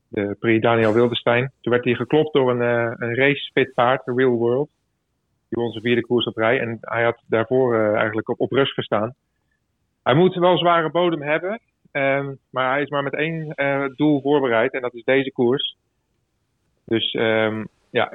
[0.08, 1.52] de Prix Daniel Wildestein.
[1.62, 4.70] Toen werd hij geklopt door een, uh, een racefit paard, de Real World.
[5.50, 6.60] Die won zijn vierde koers op rij.
[6.60, 9.14] En hij had daarvoor eigenlijk op, op rust gestaan.
[10.04, 11.60] Hij moet wel zware bodem hebben.
[11.94, 15.78] Um, maar hij is maar met één uh, doel voorbereid en dat is deze koers.
[16.86, 18.12] Dus um, ja,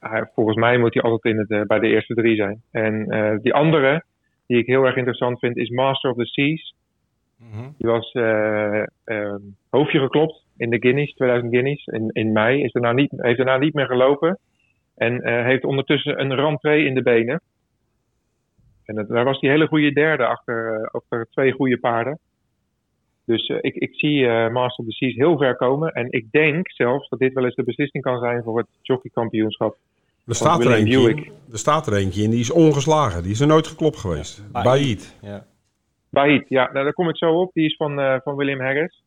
[0.00, 2.62] hij, volgens mij moet hij altijd in het, uh, bij de eerste drie zijn.
[2.70, 4.04] En uh, die andere,
[4.46, 6.74] die ik heel erg interessant vind, is Master of the Seas.
[7.36, 7.74] Mm-hmm.
[7.78, 8.14] Die was
[9.04, 12.62] um, hoofdje geklopt in de Guineas, 2000 Guineas, in, in mei.
[12.62, 14.38] Is daarna niet, heeft daarna niet meer gelopen.
[14.94, 17.40] En heeft ondertussen een rentree in de benen.
[18.84, 22.18] En dat, daar was die hele goede derde achter, achter twee goede paarden.
[23.24, 25.92] Dus uh, ik, ik zie uh, Master of the Seas heel ver komen.
[25.92, 29.76] En ik denk zelfs dat dit wel eens de beslissing kan zijn voor het jockeykampioenschap.
[30.26, 33.22] Er staat, er eentje, in, er staat er eentje in, die is ongeslagen.
[33.22, 34.44] Die is er nooit geklopt geweest.
[34.52, 35.18] Ja, Baid.
[35.22, 35.44] Ja.
[36.10, 36.72] Baid, ja.
[36.72, 37.52] Nou, daar kom ik zo op.
[37.52, 39.02] Die is van, uh, van William Harris.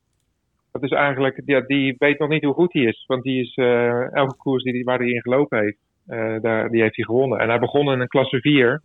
[0.71, 3.03] Dat is eigenlijk, ja, die weet nog niet hoe goed hij is.
[3.07, 3.55] Want die is
[4.13, 5.77] elke koers die, waar hij in gelopen heeft,
[6.43, 7.39] daar, die heeft hij gewonnen.
[7.39, 8.81] En hij begon in een klasse 4.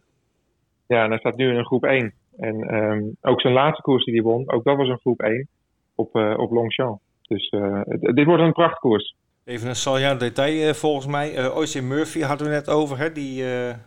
[0.87, 2.13] Ja, en hij staat nu in een groep 1.
[2.37, 5.49] En um, ook zijn laatste koers die hij won, ook dat was een groep 1
[5.95, 7.01] op, uh, op Longchamp.
[7.23, 9.15] Dus uh, dit wordt een prachtkoers.
[9.45, 11.39] Even een saillant detail uh, volgens mij.
[11.39, 11.81] Uh, O.C.
[11.81, 13.45] Murphy hadden we net over, hè, die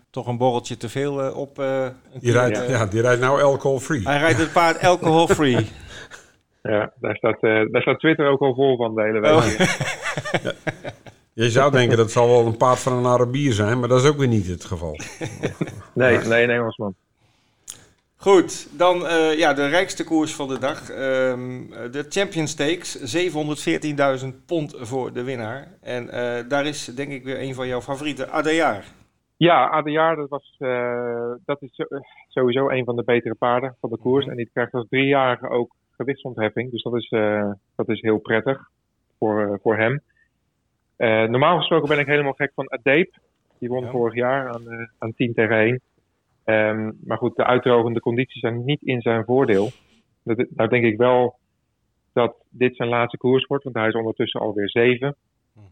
[0.10, 1.56] toch een borreltje te veel op...
[2.20, 2.64] die, rijdt, ja.
[2.64, 2.86] ja.
[2.86, 4.02] die rijdt nou alcohol-free.
[4.04, 5.68] Hij rijdt het paard alcohol-free.
[6.62, 9.32] ja, daar staat, daar staat Twitter ook al vol van de hele week.
[9.32, 9.46] Oh.
[10.44, 10.52] ja.
[11.36, 14.04] Je zou denken dat het zal wel een paard van een Arabier zijn, maar dat
[14.04, 15.00] is ook weer niet het geval.
[15.94, 16.96] nee, nee, een Engelsman.
[18.26, 20.90] Goed, dan uh, ja, de rijkste koers van de dag.
[20.90, 23.16] Um, de Champion Stakes,
[24.24, 25.68] 714.000 pond voor de winnaar.
[25.82, 28.86] En uh, daar is denk ik weer een van jouw favorieten, Adejaar.
[29.38, 31.86] Ja, Adejaar, dat, was, uh, dat is
[32.28, 34.26] sowieso een van de betere paarden van de koers.
[34.26, 36.72] En die krijgt als driejarige ook gewichtsontheffing.
[36.72, 37.10] Dus dat is,
[37.76, 38.70] dat is heel prettig
[39.20, 40.02] voor, voor hem.
[41.32, 43.18] normaal gesproken ben ik helemaal gek van Adeep.
[43.60, 43.92] Die won ja.
[43.92, 45.82] vorig jaar aan, aan 10 tegen 1.
[46.46, 49.70] Um, maar goed, de uitdrogende condities zijn niet in zijn voordeel.
[50.24, 51.38] Dat, nou denk ik wel
[52.14, 55.16] dat dit zijn laatste koers wordt, want hij is ondertussen alweer zeven.
[55.54, 55.66] Mhm.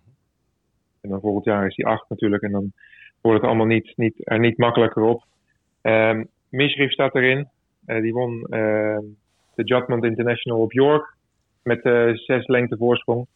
[1.01, 2.43] En dan volgend jaar is hij acht natuurlijk.
[2.43, 2.71] En dan
[3.21, 5.23] wordt het allemaal niet, niet, er niet makkelijker op.
[5.81, 7.47] Um, Mishrif staat erin.
[7.85, 8.97] Uh, die won uh,
[9.55, 11.15] de Judgment International op York.
[11.63, 13.27] Met uh, zes lengte voorsprong.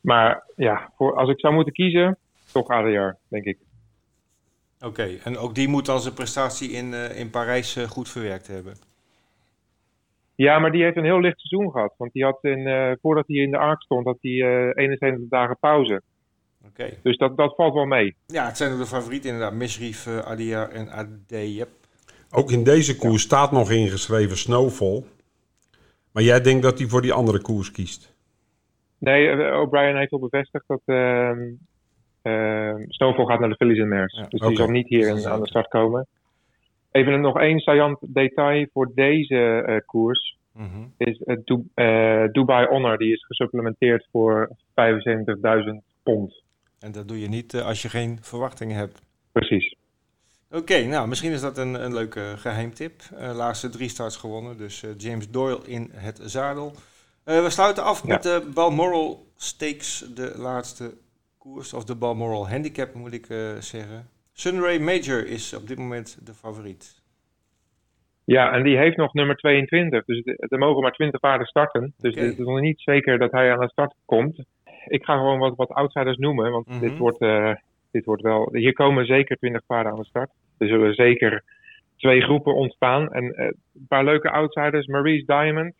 [0.00, 2.18] Maar ja, voor, als ik zou moeten kiezen,
[2.52, 3.58] toch ADR, denk ik.
[4.80, 8.08] Oké, okay, en ook die moet dan zijn prestatie in, uh, in Parijs uh, goed
[8.08, 8.74] verwerkt hebben.
[10.34, 11.94] Ja, maar die heeft een heel licht seizoen gehad.
[11.96, 15.56] Want die had in, uh, voordat hij in de ark stond, had hij 71 dagen
[15.60, 16.02] pauze.
[16.64, 16.82] Oké.
[16.82, 16.98] Okay.
[17.02, 18.16] Dus dat, dat valt wel mee.
[18.26, 19.54] Ja, het zijn de favorieten inderdaad.
[19.54, 21.68] Misrief, Adia en Adeyep.
[22.30, 25.04] Ook in deze koers staat nog ingeschreven Snowfall.
[26.12, 28.14] Maar jij denkt dat hij voor die andere koers kiest?
[28.98, 31.38] Nee, O'Brien heeft al bevestigd dat ehm,
[32.22, 34.16] Uh, Snowfall gaat naar de Phillies en Mares.
[34.16, 34.48] Ja, dus okay.
[34.48, 36.06] die zal niet hier in, aan de start komen.
[36.90, 40.36] Even nog één saillant detail voor deze uh, koers.
[40.52, 40.86] Mhm.
[40.96, 44.56] Is het du uh, Dubai Honor, die is gesupplementeerd voor 75.000
[46.02, 46.42] pond.
[46.80, 49.02] En dat doe je niet uh, als je geen verwachtingen hebt.
[49.32, 49.74] Precies.
[50.50, 53.02] Oké, okay, nou misschien is dat een, een leuke geheimtip.
[53.12, 56.72] Uh, laatste drie starts gewonnen, dus uh, James Doyle in het zadel.
[57.24, 58.08] Uh, we sluiten af ja.
[58.08, 60.92] met de Balmoral Stakes, de laatste
[61.40, 63.26] koers, of de Balmoral Handicap moet ik
[63.58, 64.08] zeggen.
[64.32, 67.02] Sunray Major is op dit moment de favoriet.
[68.24, 71.94] Ja, en die heeft nog nummer 22, dus er mogen maar 20 paarden starten.
[71.98, 72.24] Dus okay.
[72.24, 74.44] het is nog niet zeker dat hij aan de start komt.
[74.86, 76.88] Ik ga gewoon wat, wat outsiders noemen, want mm -hmm.
[76.88, 77.18] dit wordt
[77.90, 78.48] dit wordt wel.
[78.52, 80.30] Hier komen zeker 20 paarden aan de start.
[80.58, 81.44] Er zullen zeker
[81.96, 83.12] twee groepen ontstaan.
[83.12, 84.86] En uh, een paar leuke outsiders.
[84.86, 85.74] Maurice Diamond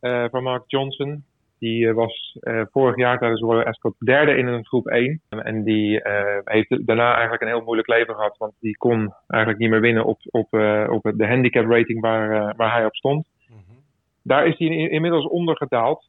[0.00, 1.24] uh, van Mark Johnson.
[1.58, 2.38] Die uh, was
[2.70, 5.20] vorig jaar tijdens Royal Ascot derde in een groep 1.
[5.28, 6.00] En die
[6.44, 8.36] heeft daarna eigenlijk een heel moeilijk leven gehad.
[8.38, 10.52] Want die kon eigenlijk niet meer winnen op, op,
[10.90, 13.26] op de handicap rating waar, waar hij op stond.
[13.48, 13.76] Mm -hmm.
[14.22, 16.08] Daar is hij in, inmiddels ondergedaald.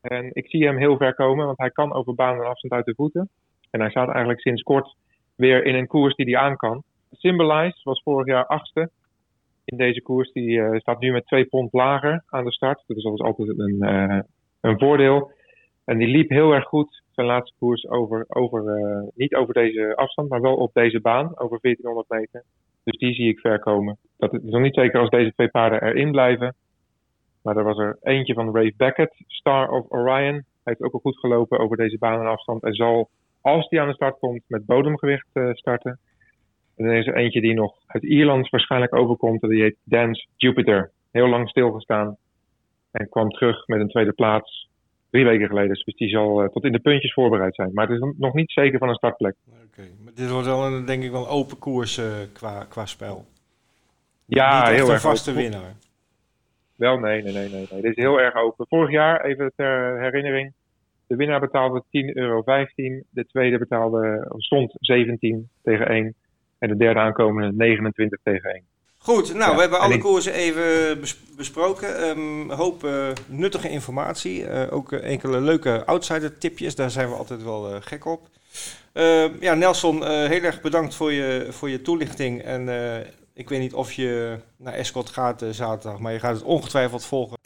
[0.00, 2.84] En ik zie hem heel ver komen, want hij kan over baan en afstand uit
[2.84, 3.28] de voeten.
[3.70, 4.94] En hij staat eigenlijk sinds kort
[5.36, 6.82] weer in een koers die hij aan kan.
[7.12, 8.90] Symbolize was vorig jaar achtste
[9.64, 10.32] in deze koers.
[10.32, 12.82] Die uh, staat nu met twee pond lager aan de start.
[12.86, 14.18] Dat is altijd een, uh,
[14.60, 15.32] een voordeel.
[15.84, 19.96] En die liep heel erg goed zijn laatste koers over, over uh, niet over deze
[19.96, 22.44] afstand, maar wel op deze baan, over 1400 meter.
[22.84, 23.98] Dus die zie ik ver komen.
[24.16, 26.54] Dat is nog niet zeker als deze twee paarden erin blijven.
[27.42, 30.34] Maar er was er eentje van Rave Beckett, Star of Orion.
[30.34, 32.62] Hij heeft ook al goed gelopen over deze baan en afstand.
[32.62, 33.08] En zal
[33.40, 35.98] als die aan de start komt, met bodemgewicht uh, starten.
[36.76, 39.42] En dan is er eentje die nog uit Ierland waarschijnlijk overkomt.
[39.42, 40.90] En die heet Dance Jupiter.
[41.10, 42.16] Heel lang stilgestaan.
[42.98, 44.68] En kwam terug met een tweede plaats
[45.10, 45.68] drie weken geleden.
[45.68, 47.70] Dus die zal uh, tot in de puntjes voorbereid zijn.
[47.72, 49.34] Maar het is nog niet zeker van een startplek.
[49.46, 49.90] Oké, okay.
[50.04, 53.24] maar dit wordt wel een, denk ik wel een open koers uh, qua, qua spel.
[54.24, 55.42] Ja, niet heel een erg vaste open.
[55.42, 55.74] winnaar.
[56.76, 57.82] Wel, nee, nee, nee, nee, nee.
[57.82, 58.66] Dit is heel erg open.
[58.68, 60.52] Vorig jaar, even ter herinnering,
[61.06, 62.42] de winnaar betaalde 10,15 euro.
[63.10, 66.14] De tweede betaalde, stond 17 tegen 1.
[66.58, 68.62] En de derde aankomende 29 tegen 1.
[68.98, 72.08] Goed, nou, Ja, we hebben en alle ik- koersen even bes- besproken.
[72.08, 74.46] Een hoop eh, nuttige informatie.
[74.46, 76.74] Eh, ook eh, enkele leuke outsider tipjes.
[76.74, 78.28] Daar zijn we altijd wel gek op.
[78.92, 82.42] Eh, ja, Nelson, heel erg bedankt voor je, voor je toelichting.
[82.42, 82.68] En
[83.34, 87.37] ik weet niet of je naar Escot gaat zaterdag, maar je gaat het ongetwijfeld volgen.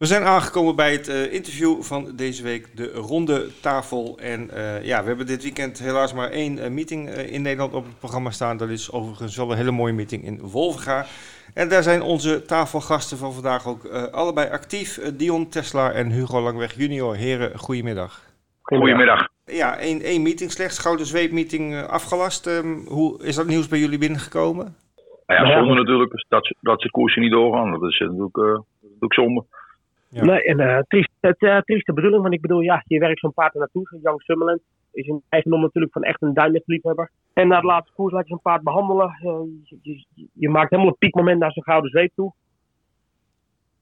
[0.00, 4.18] We zijn aangekomen bij het eh, interview van deze week, de ronde tafel.
[4.18, 7.84] En eh, ja, we hebben dit weekend helaas maar één eh, meeting in Nederland op
[7.84, 8.56] het programma staan.
[8.56, 11.06] Dat is overigens wel een hele mooie meeting in Wolvenga.
[11.54, 15.00] En daar zijn onze tafelgasten van vandaag ook eh, allebei actief.
[15.14, 17.14] Dion Tesla en Hugo Langweg junior.
[17.14, 18.22] Heren, goedemiddag.
[18.62, 19.28] Goedemiddag.
[19.44, 22.46] Ja, één, één meeting slechts, Gouden Zweepmeeting afgelast.
[22.46, 24.76] Ehm, hoe is dat nieuws bij jullie binnengekomen?
[25.26, 27.70] Nou ja, ja, zonde natuurlijk dat, ze- dat ze koersen niet doorgaan.
[27.70, 29.44] Dat is natuurlijk, eh, dat is natuurlijk zonde.
[30.10, 30.24] Ja.
[30.24, 33.32] Nee, en eh triest, het, eh, trieste bedoeling, want ik bedoel, ja, je werkt zo'n
[33.32, 33.88] paard naartoe.
[33.88, 34.60] Zo'n Young Summerland
[34.92, 37.10] is een eigendom natuurlijk van echt een duinlichthebber.
[37.32, 39.08] En na de laatste koers laat je zo'n paard behandelen.
[39.08, 42.32] Eh, je, je, je maakt helemaal een piekmoment naar zijn gouden zweep toe.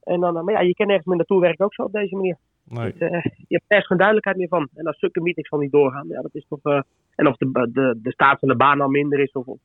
[0.03, 2.37] En dan, maar ja, je kan nergens meer naartoe werken ook zo op deze manier.
[2.64, 2.93] Nee.
[2.93, 4.69] Eh, je hebt nergens geen duidelijkheid meer van.
[4.75, 6.85] En als zulke meetings van niet doorgaan, ja, dat is toch...
[7.14, 9.47] en of de, de, de staat van de baan al minder is of...
[9.47, 9.59] of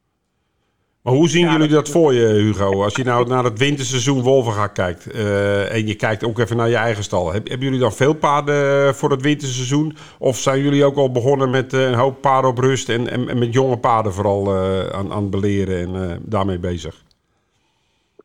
[1.04, 2.84] Maar hoe zien Ja, jullie dat- voor je, Hugo?
[2.84, 6.70] Als je nou naar het winterseizoen Wolvenga kijkt eh, en je kijkt ook even naar
[6.70, 7.34] je eigen stal.
[7.34, 9.96] Heb, hebben jullie dan veel paarden eh, voor het winterseizoen?
[10.20, 13.30] Of zijn jullie ook al begonnen met eh, een hoop paarden op rust en, en,
[13.30, 14.56] en met jonge paarden vooral
[14.94, 17.02] aan, aan het beleren en daarmee bezig?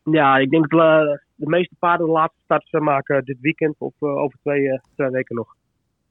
[0.03, 3.93] Ja, ik denk dat de meeste paarden de laatste start zullen maken dit weekend of
[3.99, 5.55] over twee, twee weken nog.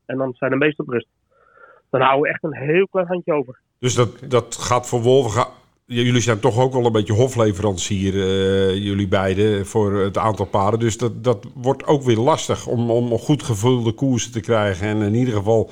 [0.06, 1.06] En dan zijn de meeste op rust.
[1.90, 3.58] Dan houden we echt een heel klein handje over.
[3.78, 5.48] Dus dat, dat gaat voor Wolvenga...
[5.90, 10.80] Jullie zijn toch ook wel een beetje hofleverancier, eh, jullie beiden, voor het aantal paarden.
[10.80, 14.86] Dus dat, dat wordt ook weer lastig om, om goed gevulde koersen te krijgen.
[14.86, 15.70] En in ieder geval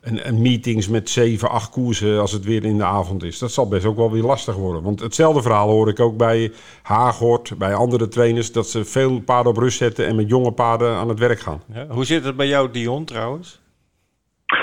[0.00, 3.38] een, meetings met zeven, acht koersen als het weer in de avond is.
[3.38, 4.82] Dat zal best ook wel weer lastig worden.
[4.82, 9.52] Want hetzelfde verhaal hoor ik ook bij Haaghoort, bij andere trainers, dat ze veel paarden
[9.52, 11.62] op rust zetten en met jonge paarden aan het werk gaan.
[11.74, 11.86] Ja.
[11.88, 13.62] Hoe zit het bij jou, Dion, trouwens?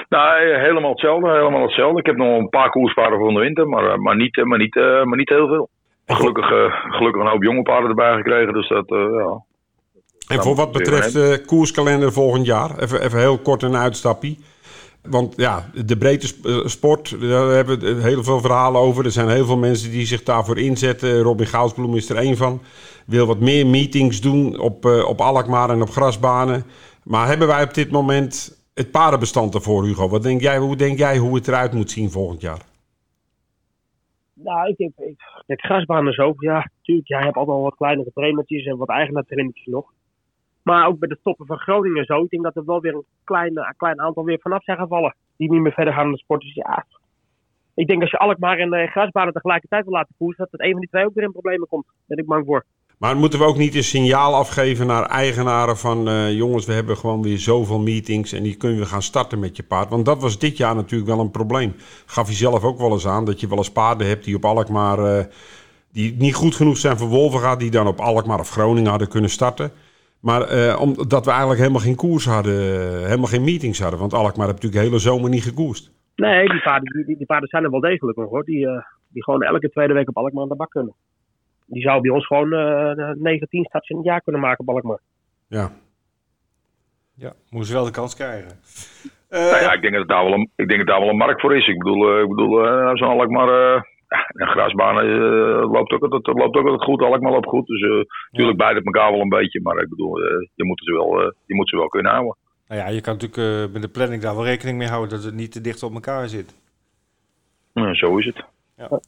[0.10, 2.00] Nou, eh, helemaal hetzelfde, helemaal hetzelfde.
[2.00, 4.58] Ik heb nog een paar koerspaarden voor de winter, maar, eh, maar, niet, eh, maar,
[4.58, 5.70] niet, eh, maar niet heel veel.
[6.06, 6.46] Gelukkig,
[6.90, 9.44] gelukkig een hoop jonge paarden erbij gekregen, dus dat, ja.
[10.28, 14.36] En voor wat betreft de koerskalender volgend jaar, even, even heel kort een uitstapje.
[15.10, 19.06] Want ja, de breedte sp- sport, daar hebben we heel veel verhalen over.
[19.06, 21.22] Er zijn heel veel mensen die zich daarvoor inzetten.
[21.22, 22.62] Robin Goudsbloem is er één van.
[23.06, 26.64] Wil wat meer meetings doen op, op Alkmaar en op grasbanen.
[27.04, 30.10] Maar hebben wij op dit moment het paardenbestand ervoor, Hugo?
[30.10, 32.62] Wat denk jij, hoe denk jij hoe het eruit moet zien volgend jaar?
[34.34, 34.94] Nou, ik denk,
[35.46, 36.34] ik, grasbanen zo.
[36.38, 37.08] Ja, natuurlijk.
[37.08, 39.94] Ja, je hebt altijd wel wat kleinere trainertjes en wat eigenaar trainertjes nog.
[40.64, 42.24] Maar ook bij de toppen van Groningen zo.
[42.24, 45.16] Ik denk dat er wel weer een klein, een klein aantal weer vanaf zijn gevallen.
[45.38, 46.42] Die niet meer verder gaan in de sport.
[46.42, 46.86] Dus ja,
[47.74, 50.72] ik denk als je Alkmaar en uh, grasbanen tegelijkertijd wil laten koersen, dat het een
[50.72, 51.86] van die twee ook weer in problemen komt.
[51.86, 52.66] Daar ben ik bang voor.
[53.02, 56.98] Maar moeten we ook niet een signaal afgeven naar eigenaren van uh, jongens, we hebben
[56.98, 59.90] gewoon weer zoveel meetings en die kunnen we gaan starten met je paard.
[59.90, 61.74] Want dat was dit jaar natuurlijk wel een probleem.
[62.06, 64.46] Gaf hij zelf ook wel eens aan dat je wel eens paarden hebt die op
[64.46, 65.24] Alkmaar, uh,
[65.92, 69.30] die niet goed genoeg zijn voor Wolvenga, die dan op Alkmaar of Groningen hadden kunnen
[69.30, 69.72] starten.
[70.20, 72.54] Maar uh, omdat we eigenlijk helemaal geen koers hadden,
[73.04, 74.00] helemaal geen meetings hadden.
[74.00, 75.92] Want Alkmaar heeft natuurlijk de hele zomer niet gekoerst.
[76.16, 78.44] Nee, die paarden, die, die paarden zijn er wel degelijk nog hoor.
[78.44, 78.68] Die,
[79.08, 80.96] die gewoon elke tweede week op Alkmaar aan de bak kunnen
[81.72, 85.00] die zou bij ons gewoon uh, 19 starts in het jaar kunnen maken, Balkmaar.
[85.48, 85.72] Ja.
[87.16, 88.60] Ja, moest wel de kans krijgen.
[89.30, 91.18] Uh, nou ja, ik denk dat daar wel een, ik denk dat daar wel een
[91.26, 91.68] markt voor is.
[91.68, 93.82] Ik bedoel, uh, ik bedoel uh, zo'n Alkmaar, uh,
[94.42, 95.06] een grasbaan
[95.72, 97.02] loopt, ook, dat, loopt ook altijd goed.
[97.02, 97.68] Alkmaar loopt goed.
[97.68, 97.82] Dus
[98.32, 98.66] natuurlijk ja.
[98.66, 99.62] beide elkaar wel een beetje.
[99.62, 100.20] Maar ik bedoel,
[100.56, 102.36] je, moet ze wel, je moet ze wel kunnen houden.
[102.68, 105.34] Nou ja, je kan natuurlijk met de planning daar wel rekening mee houden dat het
[105.34, 106.56] niet te dicht op elkaar zit.
[107.74, 108.44] Ja, zo is het.
[108.78, 109.00] Ja.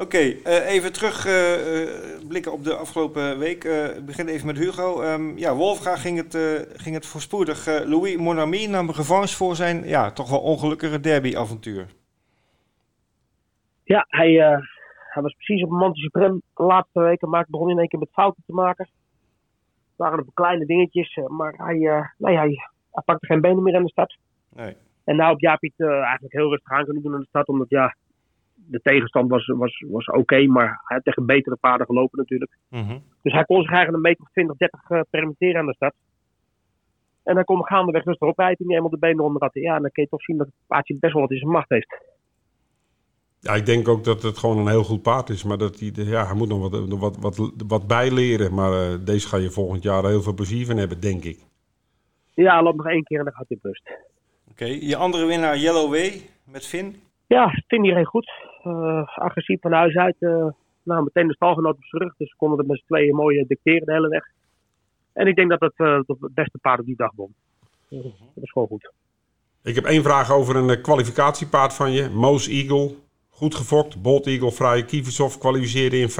[0.00, 3.64] Oké, okay, uh, even terug uh, blikken op de afgelopen week.
[3.96, 5.02] ik begin even met Hugo.
[5.02, 6.34] Um, ja, Wolfga ging het,
[6.76, 7.84] ging het voorspoedig.
[7.84, 11.86] Louis Monami nam revanche voor zijn ja, toch wel ongelukkige derby-avontuur.
[13.84, 14.32] Ja, hij,
[15.12, 17.28] hij was precies op Monte Supreme de laatste weken.
[17.28, 18.84] Maar begon in één keer met fouten te maken.
[18.84, 21.78] Het waren een kleine dingetjes, maar hij,
[22.16, 22.58] nee, hij,
[22.90, 24.16] hij pakte geen benen meer in de stad.
[24.48, 24.76] Nee.
[25.04, 27.94] En nou op Jaap eigenlijk heel rustig aan kunnen doen in de stad, omdat ja,
[28.70, 32.56] de tegenstand was, was, was oké, okay, maar hij had tegen betere paarden gelopen natuurlijk.
[32.68, 33.02] Mm -hmm.
[33.22, 35.94] Dus hij kon zich eigenlijk een meter of 20, 30 uh, permitteren aan de stad.
[37.22, 39.54] En dan kon hij gaandeweg rustig oprijden toen hij eenmaal de benen onder had.
[39.54, 41.50] Ja, en dan kun je toch zien dat het paardje best wel wat in zijn
[41.50, 41.96] macht heeft.
[43.40, 45.44] Ja, ik denk ook dat het gewoon een heel goed paard is.
[45.44, 48.54] Maar dat hij, ja, hij moet nog wat, wat, wat, wat bijleren.
[48.54, 51.38] Maar uh, deze ga je volgend jaar heel veel plezier van hebben, denk ik.
[52.34, 53.90] Ja, loopt nog één keer en dan gaat hij rust.
[54.50, 54.80] Oké, okay.
[54.80, 56.96] je andere winnaar Yellow Way met Finn?
[57.26, 58.30] Ja, Finn die reed goed.
[58.64, 60.16] Uh, agressief van huis uit.
[60.18, 60.46] Uh,
[60.82, 62.14] nou, meteen de stalgenoot op zijn rug.
[62.16, 64.24] Dus ze konden het met z'n tweeën mooi dicteren de hele weg.
[65.12, 67.34] En ik denk dat het uh, het beste paard op die dag won.
[67.88, 68.92] Dat is gewoon goed.
[69.62, 72.08] Ik heb één vraag over een kwalificatiepaard van je.
[72.08, 72.94] Moos Eagle.
[73.28, 74.02] Goed gefokt.
[74.02, 76.12] Bolt Eagle, Vrije Kivitsov kwalificeerde in 15-5.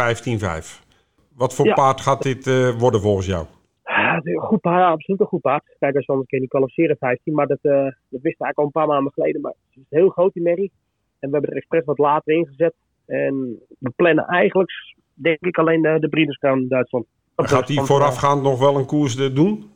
[1.35, 1.75] Wat voor ja.
[1.75, 2.45] paard gaat dit
[2.79, 3.47] worden volgens jou?
[3.85, 5.77] Ja, goed paard, ja, absoluut een goed paard.
[5.79, 8.65] Kijk, als we een keer niet kwalificeren 15, maar dat, uh, dat wist eigenlijk al
[8.65, 9.41] een paar maanden geleden.
[9.41, 10.73] Maar het is heel groot, die merrie.
[11.21, 12.75] En we hebben er expres wat later ingezet.
[13.07, 14.71] En we plannen eigenlijk,
[15.15, 17.07] denk ik, alleen de, de Breeders' Crown in Duitsland.
[17.37, 19.71] Gaat hij voorafgaand nog wel een koers doen?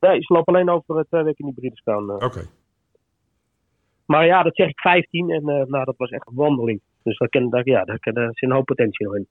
[0.00, 2.10] Nee, ze lopen alleen over twee weken in die Breeders' Crown.
[2.10, 2.24] Oké.
[2.24, 2.44] Okay.
[4.06, 6.80] Maar ja, dat zeg ik 15 en uh, nou, dat was echt een wandeling.
[7.02, 9.26] Dus daar, ken, daar, ja, daar, daar zit een hoop potentie in.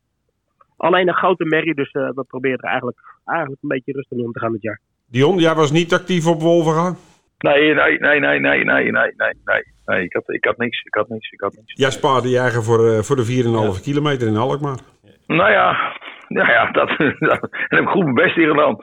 [0.77, 4.31] Alleen een grote merrie, dus uh, we proberen er eigenlijk, eigenlijk een beetje rustig om
[4.31, 4.79] te gaan dit jaar.
[5.05, 6.95] Dion, jij was niet actief op Wolverga?
[7.39, 9.13] Nee, nee, nee, nee, nee, nee, nee,
[9.45, 9.63] nee,
[9.95, 10.03] nee.
[10.03, 11.73] Ik had, ik had niks, ik had niks, ik had niks.
[11.73, 13.81] Jij spaarde je eigen voor, uh, voor de 4,5 ja.
[13.81, 14.79] kilometer in Alkmaar.
[15.27, 15.93] Nou ja,
[16.27, 16.89] nou ja, dat,
[17.29, 18.77] dat heb ik goed mijn best in gedaan.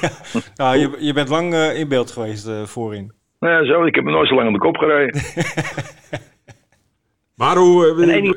[0.00, 0.08] ja.
[0.54, 3.12] nou, je, je bent lang uh, in beeld geweest uh, voorin.
[3.40, 5.22] Nou ja, zo, ik heb me nooit zo lang op de kop gereden.
[7.40, 8.34] maar hoe,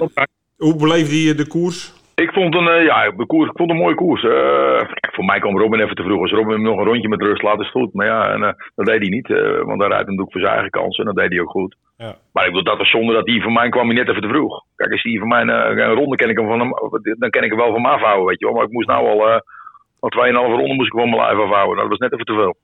[0.57, 1.93] hoe beleefde je de koers?
[2.23, 4.23] Ik vond een, uh, ja, de koers, ik vond een mooie koers.
[4.23, 4.81] Uh,
[5.15, 6.21] voor mij kwam Robin even te vroeg.
[6.21, 7.93] Als Robin hem nog een rondje met rust laat, is het goed.
[7.93, 9.27] Maar ja, en, uh, dat deed hij niet.
[9.69, 11.05] want hij rijdt natuurlijk voor zijn eigen kansen.
[11.05, 11.75] En dat deed hij ook goed.
[11.97, 12.15] Ja.
[12.33, 14.27] Maar ik bedoel, dat was zonde dat hij voor mij kwam hij net even te
[14.27, 14.63] vroeg.
[14.75, 16.71] Kijk, als hij voor mij een ronde ken ik hem van hem,
[17.19, 18.53] dan ken ik hem wel van me afhouden, weet je wel.
[18.55, 19.41] Maar ik moest nou al,
[19.99, 21.77] al 2,5 ronden moest ik van mijn lijf afhouden.
[21.77, 22.55] Dat was net even te veel.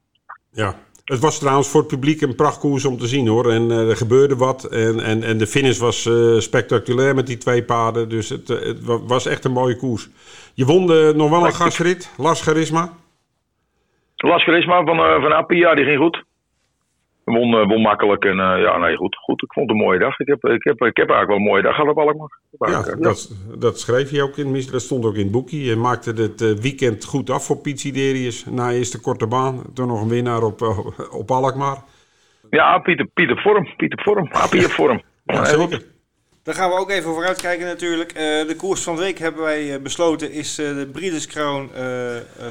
[0.52, 0.74] Ja,
[1.06, 3.52] het was trouwens voor het publiek een prachtkoers om te zien hoor.
[3.52, 4.64] En uh, er gebeurde wat.
[4.64, 8.10] En, en, en de finish was uh, spectaculair met die twee paarden.
[8.10, 10.10] Dus het, uh, het, was echt een mooie koers.
[10.54, 12.90] Je won de, nog wel een gastrit, Lars Charisma.
[14.16, 16.24] Lars Charisma van, van Appia, die ging goed.
[17.26, 19.44] Won, uh, won makkelijk en uh, ja, nee, goed, goed.
[19.44, 20.20] Ik vond het een mooie dag.
[20.20, 22.40] Ik heb, ik heb, ik heb eigenlijk wel een mooie dag gehad op Alkmaar.
[22.60, 25.64] Ja, dat, dat schreef je ook in, dat stond ook in het boekje.
[25.64, 28.46] Je maakte het weekend goed af voor Piet Siderius.
[28.46, 30.62] Na eerst de korte baan, toen nog een winnaar op,
[31.12, 31.78] op Alkmaar.
[32.50, 33.68] Ja, Piet, Piet op vorm.
[33.78, 34.28] Piet op vorm.
[34.32, 35.02] Appie op vorm.
[35.26, 35.93] Ja, zeker.
[36.44, 38.12] Daar gaan we ook even vooruit kijken natuurlijk.
[38.12, 41.70] Uh, de koers van de week hebben wij uh, besloten is uh, de Breeders' Crown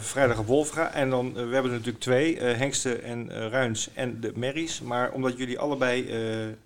[0.01, 0.93] vrijdag op Wolfga.
[0.93, 4.81] En dan, we hebben er natuurlijk twee, Hengsten en Ruins en de Merries.
[4.81, 6.09] Maar omdat jullie allebei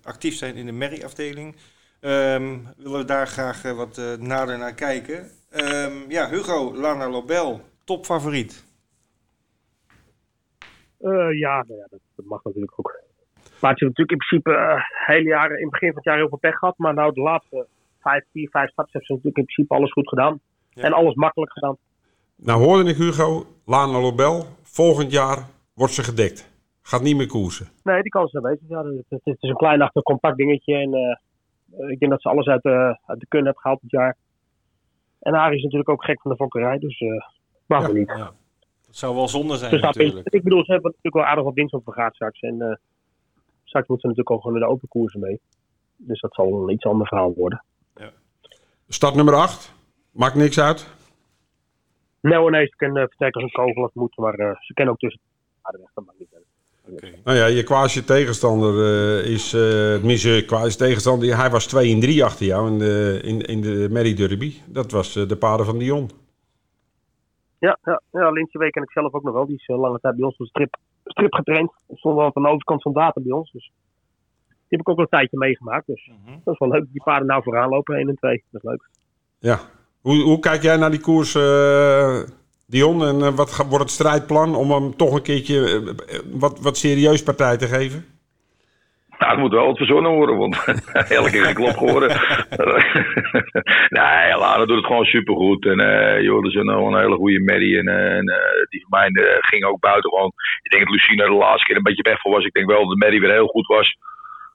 [0.03, 1.55] actief zijn in de Merrie-afdeling,
[2.01, 5.31] um, willen we daar graag wat nader naar kijken.
[5.51, 8.63] Um, ja, Hugo, Lana Lobel, topfavoriet.
[11.39, 13.06] ja, nou dat mag natuurlijk ook.
[13.59, 16.37] Paardje natuurlijk in principe uh, hele jaren, in het begin van het jaar heel veel
[16.37, 16.77] pech gehad.
[16.77, 17.67] Maar nou de laatste
[17.99, 20.39] vijf, vier, vijf starts heeft ze natuurlijk in principe alles goed gedaan.
[20.69, 20.83] Ja.
[20.83, 21.77] En alles makkelijk gedaan.
[22.35, 25.37] Nou hoorde ik Hugo, Lana Lobel, volgend jaar
[25.73, 26.55] wordt ze gedekt.
[26.81, 27.67] Gaat niet meer koersen.
[27.83, 28.67] Nee, die kans is aanwezig.
[28.69, 30.73] Ja, het, het- het is een klein achter compact dingetje.
[30.75, 33.91] En eh, ik denk dat ze alles uit de, uit de kun heeft gehaald dit
[33.91, 34.17] jaar.
[35.19, 36.77] En Arie is natuurlijk ook gek van de fokkerij.
[36.79, 37.07] Dus eh
[37.65, 38.07] waarom niet?
[38.07, 38.31] Ja.
[38.85, 40.27] Dat zou wel zonde zijn in, natuurlijk.
[40.33, 42.39] ik bedoel, ze hebben natuurlijk wel aardig wat winst op vergaat straks.
[42.39, 42.75] En eh,
[43.77, 45.39] straks moeten ze natuurlijk ook gewoon in de open koersen mee.
[45.95, 47.63] Dus dat zal een iets ander verhaal worden.
[48.87, 49.73] Start nummer 8.
[50.11, 50.87] Maakt niks uit.
[52.21, 54.17] Nee hoor, nee, ze kunnen uh, vertrekken als een kogel als moet.
[54.17, 55.21] Maar eh, ze kennen ook tussen
[55.61, 55.89] de weg.
[55.93, 56.45] Dat maakt niet uit.
[57.23, 58.73] Nou ja, je quasi tegenstander
[59.23, 63.41] eh, is, uh, quasi tegenstander, hij was 2 in 3 achter jou in de, in,
[63.41, 64.53] in de Merry Derby.
[64.65, 66.09] Dat was eh, de paarden van Dion.
[67.59, 69.45] Ja, ja, ja Week ken ik zelf ook nog wel.
[69.45, 71.71] Die is uh, lange tijd bij ons op de strip, strip getraind.
[71.93, 73.51] Stond wel aan de overkant van data bij ons.
[73.51, 73.71] Dus
[74.47, 75.87] die heb ik ook al een tijdje meegemaakt.
[75.87, 76.37] Dus Mhm.
[76.43, 76.85] dat is wel leuk.
[76.91, 78.43] Die paarden nou vooraan lopen, 1 en 2.
[78.51, 78.89] Dat is leuk.
[79.39, 79.59] Ja.
[80.01, 82.19] Hoe, hoe kijk jij naar die koers, eh,
[82.65, 83.03] Dion?
[83.05, 85.83] En eh, wat gaat- wordt het strijdplan om hem toch een keertje
[86.31, 88.05] wat, wat serieus partij te geven?
[89.19, 90.55] Nou, het moet wel wat verzonnen worden, want
[91.17, 92.09] elke keer geklopt geworden.
[93.97, 95.65] nee, Lara doet het gewoon supergoed.
[95.65, 97.77] En eh joh, dat is een, een hele goede Mary.
[97.77, 99.09] En, eh, en eh, die van mij
[99.39, 100.31] ging ook buiten gewoon.
[100.61, 102.45] Ik denk dat Lucina de laatste keer een beetje weg voor was.
[102.45, 103.97] Ik denk wel dat de Mary weer heel goed was.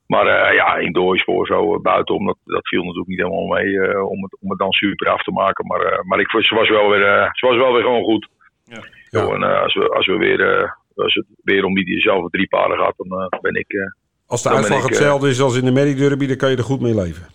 [0.07, 4.39] Maar ja, indoors voor zo buitenom, dat, dat viel natuurlijk niet helemaal mee om, het,
[4.41, 5.67] om het dan super af te maken.
[5.67, 8.29] Maar, maar ik, ze, was wel weer, ze was wel weer gewoon goed.
[8.65, 8.83] Ja.
[9.11, 12.79] Joh, en als, we, als, we weer, als het weer om die diezelfde drie paarden
[12.79, 14.01] gaat, dan ben ik...
[14.33, 16.27] eh, Als de Dan ben uitslag ik, eh, hetzelfde is als in de Merry Derby,
[16.27, 17.27] dan kan je er goed mee leven.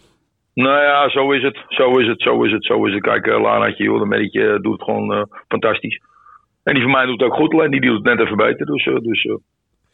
[0.54, 1.58] Nou ja, zo is het.
[1.68, 3.02] Zo is het, zo is het, zo is het.
[3.02, 6.02] Kijk, uh, Lanaatje, joh, dat merkje uh, doet het gewoon uh, fantastisch.
[6.64, 8.66] En die van mij doet het ook goed, alleen die doet het net even beter.
[8.66, 9.36] Dus, uh, dus, uh,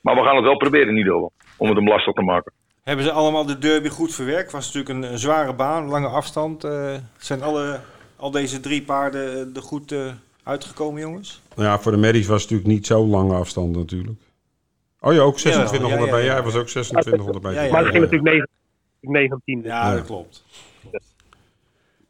[0.02, 2.52] maar we gaan het wel proberen in ieder geval, om het hem lastig te maken.
[2.84, 4.52] Hebben ze allemaal de derby goed verwerkt?
[4.52, 6.66] Was natuurlijk een, een zware baan, lange afstand.
[6.66, 7.80] Uh, zijn alle,
[8.16, 10.00] al deze drie paarden er goed uh,
[10.44, 11.42] uitgekomen, jongens?
[11.56, 14.20] Nou ja, voor de Merries was het natuurlijk niet zo'n lange afstand natuurlijk.
[15.06, 16.26] Oh ja, ook 2600 ja, ja, ja, bij.
[16.26, 17.72] Jij was ook 2600 meter.
[17.72, 18.48] Maar het ging natuurlijk 9,
[19.02, 19.62] 9 10.
[19.62, 19.72] Dus.
[19.72, 20.44] Ja, dat klopt.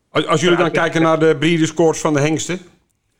[0.09, 2.59] Als, als jullie dan kijken naar de breederscores van de hengsten.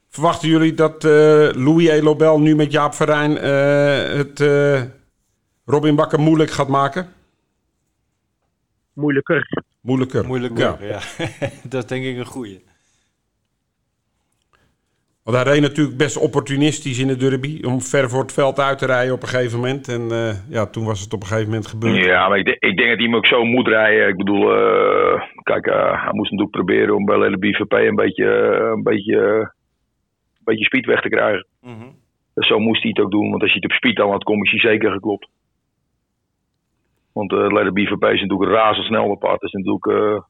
[0.10, 1.12] Verwachten jullie dat uh,
[1.52, 4.82] Louis Elobel nu met Jaap Verijn uh, het uh,
[5.66, 7.08] Robin Bakker moeilijk gaat maken?
[8.94, 9.64] Moeilijker.
[9.82, 10.26] Moeilijker.
[10.26, 11.00] Moeilijker, ja.
[11.20, 11.30] ja.
[11.70, 12.64] dat is denk ik een goeie.
[15.24, 17.64] Want hij reed natuurlijk best opportunistisch in de derby.
[17.66, 19.88] Om ver voor het veld uit te rijden op een gegeven moment.
[19.88, 22.06] En uh, ja, toen was het op een gegeven moment gebeurd.
[22.06, 24.08] Ja, maar ik, denk, ik denk dat hij hem ook zo moet rijden.
[24.08, 28.26] Ik bedoel, uh, kijk, uh, hij moest natuurlijk proberen om bij de BVP een beetje,
[28.76, 29.18] een beetje,
[30.38, 31.48] een beetje speed weg te krijgen.
[31.62, 31.96] Mm -hmm.
[32.34, 33.30] dus zo moest hij het ook doen.
[33.30, 35.28] Want als hij het op speed dan had, kom is hij zeker geklopt.
[37.14, 39.40] Want uh, de BVP is natuurlijk een razendsnel op pad.
[39.40, 40.24] Dus, natuurlijk,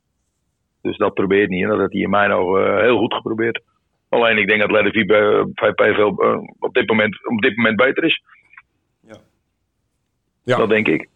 [0.82, 1.64] dus dat probeert niet.
[1.64, 3.62] En dat had hij in mijn ogen heel goed geprobeerd.
[4.14, 4.92] Alleen ik denk dat
[5.54, 8.24] VP veel, uh, op, dit moment, op dit moment beter is.
[9.08, 9.16] Ja.
[10.44, 10.58] ja.
[10.58, 11.08] Dat denk ik.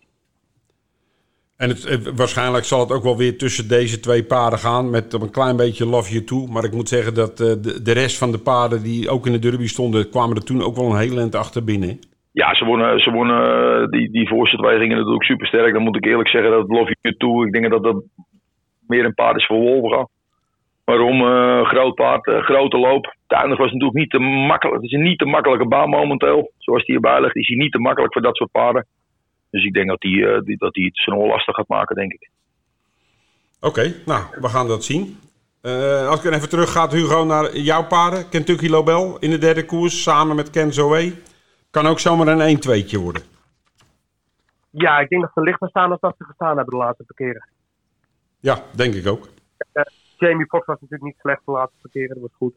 [1.57, 4.89] En het, het, waarschijnlijk zal het ook wel weer tussen deze twee paarden gaan.
[4.89, 6.47] Met een klein beetje Love You Too.
[6.47, 9.31] Maar ik moet zeggen dat uh, de, de, rest van de paarden die ook in
[9.31, 10.09] de derby stonden...
[10.09, 11.99] kwamen er toen ook wel een heel eind achter binnen.
[12.31, 15.73] Ja, ze wonnen, ze wonnen die, die voorste twee gingen natuurlijk super sterk.
[15.73, 17.45] Dan moet ik eerlijk zeggen dat Love You Too...
[17.45, 18.03] Ik denk dat dat
[18.87, 20.07] meer een paard is voor Wolverga.
[20.89, 21.21] Waarom?
[21.21, 23.15] Uh, groot paard, uh, grote loop.
[23.27, 24.81] Tuinig was natuurlijk niet te makkelijk.
[24.81, 26.51] Het is een niet te makkelijke baan momenteel.
[26.57, 28.85] Zoals die erbij ligt, is hij niet te makkelijk voor dat soort paarden.
[29.49, 32.11] Dus ik denk dat hij uh, die, dat die het zijn lastig gaat maken, denk
[32.11, 32.29] ik.
[33.59, 35.19] Oké, okay, nou, we gaan dat zien.
[35.61, 38.29] Uh, als ik even terug ga, Hugo, naar jouw paarden.
[38.29, 41.13] Kentucky Lobel in de derde koers, samen met Ken Zoe.
[41.71, 43.21] Kan ook zomaar een 1-2'tje worden.
[44.69, 47.47] Ja, ik denk dat ze lichter staan dan dat ze gestaan hebben de laatste keren.
[48.39, 49.27] Ja, denk ik ook.
[49.73, 49.83] Uh,
[50.17, 52.55] Jamie Foxx was natuurlijk niet slecht de laatste parkeren, dat was goed.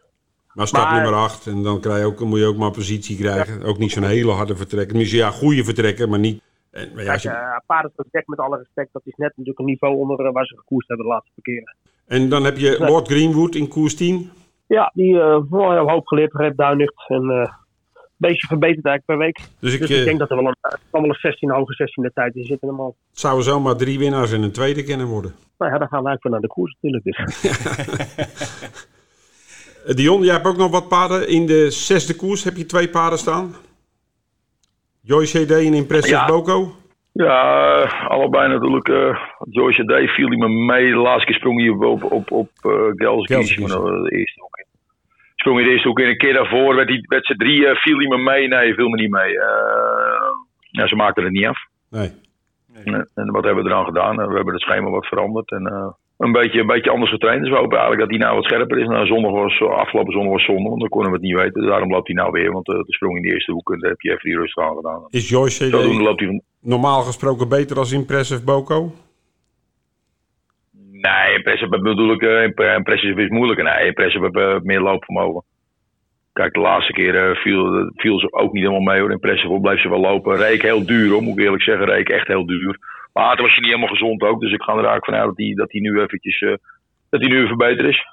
[0.55, 3.59] Maar maar, nummer 8 en dan krijg je ook, moet je ook maar positie krijgen.
[3.61, 3.65] Ja.
[3.65, 4.99] Ook niet zo'n hele harde vertrekker.
[4.99, 6.43] Dus ja, goede vertrekker, maar niet...
[6.71, 7.89] En, maar ja, Kijk, je...
[7.99, 10.57] uh, dek met alle respect, dat is net natuurlijk een niveau onder uh, waar ze
[10.57, 11.77] gekoerst hebben de laatste parkeren.
[12.07, 14.31] En dan heb je Lord Greenwood in koers 10.
[14.67, 17.51] Ja, die uh, ja, hoop geleerd, red duinigt en een
[18.21, 19.39] beetje verbeterd eigenlijk per week.
[19.61, 20.57] Dus ik, dus ik denk dat er wel een,
[20.91, 22.95] wel een 16 hoge 16 de tijd in zit normaal.
[23.11, 25.35] Het zouden zomaar drie winnaars en een tweede kunnen worden.
[25.59, 27.05] Nou ja, dan gaan we eigenlijk naar de koers natuurlijk.
[27.05, 27.17] Dus.
[29.97, 31.29] Dion, jij hebt ook nog wat paarden.
[31.29, 33.55] In de zesde koers heb je twee paarden staan.
[35.01, 36.27] Joyce CD en Impressive ja.
[36.27, 36.73] Boko.
[37.13, 38.89] Ja, allebei natuurlijk.
[38.89, 39.19] Uh,
[39.51, 40.91] Joyce CD viel hij me mee.
[40.91, 43.57] De laatste keer sprong hij op, op, op, op uh, Gelskies.
[43.57, 44.60] De eerste ook.
[45.41, 46.09] Sprong hij de eerste ook in.
[46.09, 47.61] Een keer daarvoor werd, die, werd ze drie.
[47.61, 48.49] Uh, viel hij me mee?
[48.49, 49.33] Nee, viel me niet mee.
[50.71, 51.59] ja, ze maakten het niet af.
[51.91, 52.11] Nee.
[52.85, 54.17] En, en, wat hebben we eraan gedaan?
[54.17, 55.51] We hebben het schema wat veranderd.
[55.51, 57.41] En, een beetje, een beetje anders getraind.
[57.41, 58.87] Dus we hopen eigenlijk dat hij nou wat scherper is.
[58.87, 61.61] Nou, zondag was, afgelopen zondag was zondag, want dan konden we het niet weten.
[61.61, 63.91] Dus daarom loopt hij nou weer, want uh, de sprong in de eerste hoek, daar
[63.91, 65.05] heb je even die rustig aan gedaan.
[65.11, 68.93] Is Joyce CD loopt hij normaal gesproken beter als Impressive Boko?
[71.01, 72.23] Nee, Impressive bedoel ik,
[72.77, 73.65] Impressive is moeilijker.
[73.65, 75.43] Nee, Impressive heeft uh, meer loopvermogen.
[76.33, 79.11] Kijk, de laatste keer uh, viel, viel ze ook niet helemaal mee hoor.
[79.11, 80.37] Impressive bleef ze wel lopen.
[80.37, 81.87] Reek heel duur hoor, moet ik eerlijk zeggen.
[81.87, 82.79] Reek echt heel duur.
[83.13, 84.41] Maar toen was hij niet helemaal gezond ook.
[84.41, 86.55] Dus ik ga er eigenlijk vanuit dat hij, dat hij nu eventjes uh,
[87.09, 88.07] dat hij nu even beter is.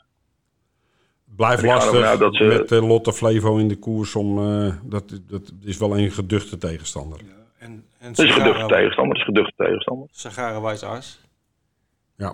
[1.35, 2.43] Blijft lastig dat ze...
[2.43, 4.15] met uh, Lotte Flevo in de koers.
[4.15, 7.19] Om, uh, dat, dat is wel een geduchte tegenstander.
[7.19, 9.17] Ja, en, en het is een geduchte tegenstander.
[9.17, 10.07] Het is een geduchte tegenstander.
[10.11, 11.21] Sagara Wijs
[12.15, 12.33] Ja.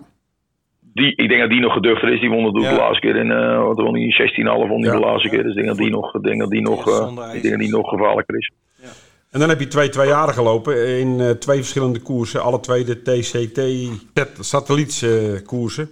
[0.93, 2.19] Die, ik denk dat die nog geduchter is.
[2.19, 2.69] Die won het ja.
[2.69, 4.91] de laatste keer in uh, wat won die 16,5 won die ja.
[4.91, 5.43] de laatste keer.
[5.43, 7.71] Dus ik denk dat die nog, denk dat die nog, uh, ik denk dat die
[7.71, 8.51] nog gevaarlijker is.
[8.75, 8.87] Ja.
[9.31, 12.41] En dan heb je twee twee jaren gelopen in uh, twee verschillende koersen.
[12.41, 13.59] Alle twee de TCT
[14.45, 15.89] satellietkoersen.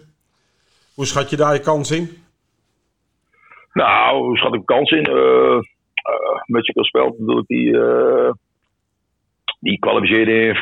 [0.96, 2.10] Hoe schat je daar je kans in?
[3.74, 5.08] Nou, hoe schat ik kans in?
[6.46, 7.78] Met je spel bedoel ik die,
[9.60, 10.60] die kwalificeerde in 15-8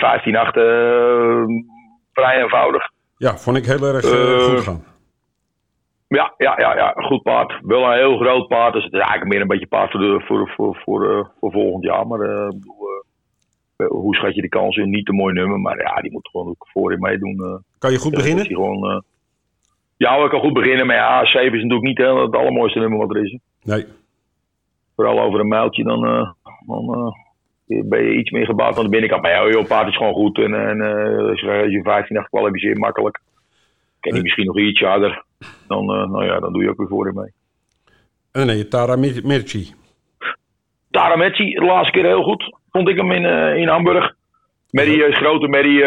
[2.13, 2.89] vrij eenvoudig.
[3.19, 4.83] Ja, vond ik heel erg uh, goed gaan.
[6.07, 7.59] Ja, ja, ja, ja, goed paard.
[7.61, 8.73] Wel een heel groot paard.
[8.73, 11.51] Dus het is eigenlijk meer een beetje paard voor, de, voor, voor, voor, uh, voor
[11.51, 12.07] volgend jaar.
[12.07, 12.53] Maar
[13.87, 14.89] hoe schat je de kans in?
[14.89, 17.63] Niet een mooi nummer, maar ja, die moet gewoon ook voorin meedoen.
[17.77, 18.45] kan je goed beginnen?
[18.45, 19.03] Gewoon,
[19.97, 20.87] ja, ik kan goed beginnen.
[20.87, 23.37] Maar ja, 7 is natuurlijk niet het allermooiste nummer wat er is.
[23.63, 23.85] Nee.
[24.95, 26.01] Vooral over een mijltje, dan,
[26.67, 27.13] dan
[27.69, 29.21] ben je iets meer gebaat aan de binnenkant.
[29.21, 30.37] Maar ja, joh, paard is gewoon goed.
[30.37, 33.19] En, en uh, als je 15 echt kwalificeert, makkelijk.
[33.99, 35.23] Ken je misschien nog iets harder.
[35.67, 37.31] Dan, uh, nou ja, dan doe je ook weer voor mee.
[38.31, 39.73] En nee, Tara Mirci.
[40.91, 42.57] Tara Mirci, de laatste keer heel goed.
[42.71, 44.15] Vond ik hem in, uh, in Hamburg.
[44.69, 45.83] Merrie is grote Merrie.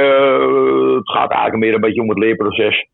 [0.97, 2.89] het gaat eigenlijk meer een beetje om het leerproces.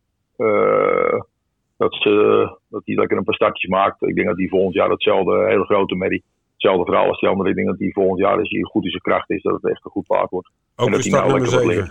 [1.77, 4.03] dat, ze, dat hij lekker een paar startjes maakt.
[4.03, 6.25] Ik denk dat hij volgend jaar hetzelfde, hele grote Merrie
[6.59, 7.49] hetzelfde verhaal als die andere.
[7.49, 9.71] Ik denk dat hij volgend jaar, als hij goed in zijn kracht is, dat het
[9.71, 10.51] echt een goed paard wordt.
[10.77, 11.91] Ook en dat start nou nummer 7.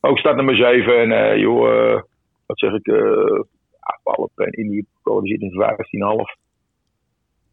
[0.00, 0.98] Ook start nummer 7.
[0.98, 2.00] En uh, joh, uh,
[2.46, 3.40] wat zeg ik, uh,
[3.80, 4.86] ja, in die
[5.22, 6.38] zit in 15,5.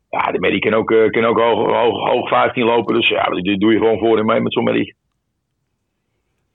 [0.10, 2.96] Ja, de Medie kan ook, kan ook hoog, hoog, hoog 15 lopen.
[2.96, 4.96] Dus ja, die doe je gewoon voor en mee met zo'n Medie.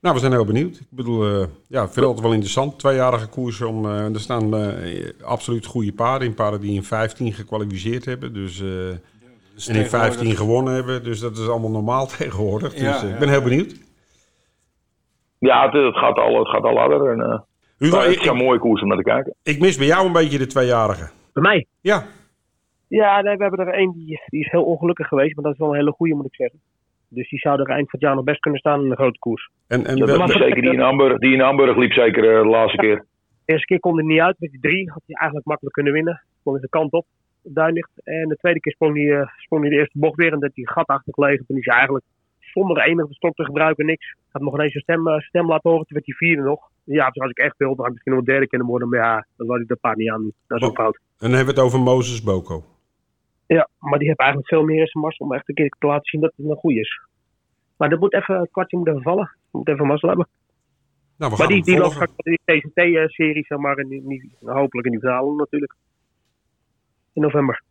[0.03, 0.77] Nou, we zijn heel benieuwd.
[0.77, 2.79] Ik bedoel, uh, ja, ik vind het altijd wel interessant.
[2.79, 3.69] Tweejarige koersen.
[3.69, 6.35] Om, uh, er staan uh, absoluut goede paarden in.
[6.35, 8.33] Paarden die in 15 gekwalificeerd hebben.
[8.35, 8.63] Dus,
[9.55, 11.05] dus en in 15 gewonnen hebben.
[11.05, 12.73] Dus dat is allemaal normaal tegenwoordig.
[12.73, 13.75] Dus ja, ik ben heel benieuwd.
[15.39, 17.11] Ja, het, het, gaat al, het gaat al harder.
[17.11, 17.45] En,
[17.79, 19.35] Hugo, het is een mooie koers om naar te kijken.
[19.43, 21.11] Ik mis bij jou een beetje de tweejarige.
[21.33, 21.67] Bij mij?
[21.81, 22.05] Ja.
[22.89, 25.35] Ja, nee, we hebben er één die, die is heel ongelukkig geweest.
[25.35, 26.61] Maar dat is wel een hele goede, moet ik zeggen.
[27.09, 29.19] Dus die zou er eind van het jaar nog best kunnen staan in een grote
[29.19, 29.51] koers.
[29.69, 32.77] En, en was zeker die in, Hamburg, die in Hamburg liep zeker uh, de laatste
[32.77, 32.97] keer.
[33.45, 34.37] De eerste keer kon hij niet uit.
[34.39, 36.23] Met die drie had hij eigenlijk makkelijk kunnen winnen.
[36.43, 37.07] Kon hij de kant op,
[37.43, 37.91] Duinlicht.
[38.05, 40.33] En de tweede keer sprong hij, uh, sprong hij de eerste bocht weer.
[40.33, 41.47] En dat hij gat achter gelegen.
[41.47, 42.05] Toen is hij eigenlijk
[42.39, 44.17] zonder enige stok te gebruiken niks.
[44.31, 45.87] Had nog ineens zijn stem, uh, stem laten horen.
[45.87, 46.71] Toen werd hij vierde nog.
[46.85, 48.89] Ja, dus als ik echt wil, dan had ik misschien nog derde kunnen worden.
[48.89, 50.33] Maar ja, dan laat ik dat paard niet aan.
[50.47, 50.97] Dat is ook fout.
[50.97, 52.65] En dan hebben we het over Mozes Boko.
[53.47, 55.87] Ja, maar die heeft eigenlijk veel meer in zijn mars om echt een keer te
[55.87, 57.01] laten zien dat het een goede is.
[57.77, 59.37] Maar dat moet even, het kwartje moet even vallen.
[59.51, 60.29] moet even mazzel hebben.
[61.17, 64.03] Nou, we maar gaan die, die loopt straks in die TCT-serie, zeg maar, en die,
[64.09, 65.75] die, hopelijk in die verhalen natuurlijk.
[67.13, 67.63] In november.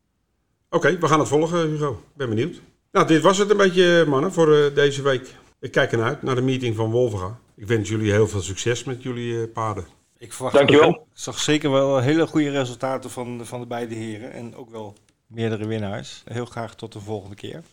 [0.69, 2.01] Oké, okay, we gaan het volgen, Hugo.
[2.13, 2.61] Ben benieuwd.
[2.91, 5.35] Nou, dit was het een beetje, mannen, voor uh, deze week.
[5.59, 7.39] Ik kijk ernaar uit, naar de meeting van Wolverga.
[7.55, 9.85] Ik wens jullie heel veel succes met jullie uh, paarden.
[10.17, 10.89] Ik verwacht Dankjewel.
[10.89, 14.31] Ik zag zeker wel hele goede resultaten van, van de beide heren.
[14.31, 14.95] En ook wel
[15.27, 16.23] meerdere winnaars.
[16.25, 17.63] Heel graag tot de volgende keer.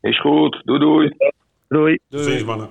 [0.00, 0.62] Is goed.
[0.64, 1.16] Doei doei.
[1.68, 1.98] Doei.
[2.08, 2.44] Doei.
[2.44, 2.70] mannen.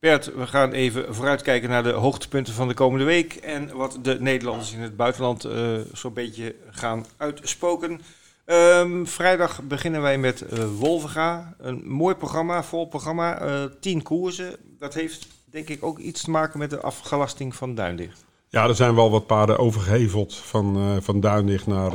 [0.00, 3.34] Bert, we gaan even vooruitkijken naar de hoogtepunten van de komende week.
[3.34, 8.00] En wat de Nederlanders in het buitenland uh, zo'n beetje gaan uitspoken.
[8.46, 11.54] Um, vrijdag beginnen wij met uh, Wolvega.
[11.58, 13.42] Een mooi programma, vol programma.
[13.42, 14.56] Uh, tien koersen.
[14.78, 18.24] Dat heeft denk ik ook iets te maken met de afgelasting van Duindicht.
[18.48, 21.92] Ja, er zijn wel wat paarden overgeheveld van, uh, van Duindicht naar,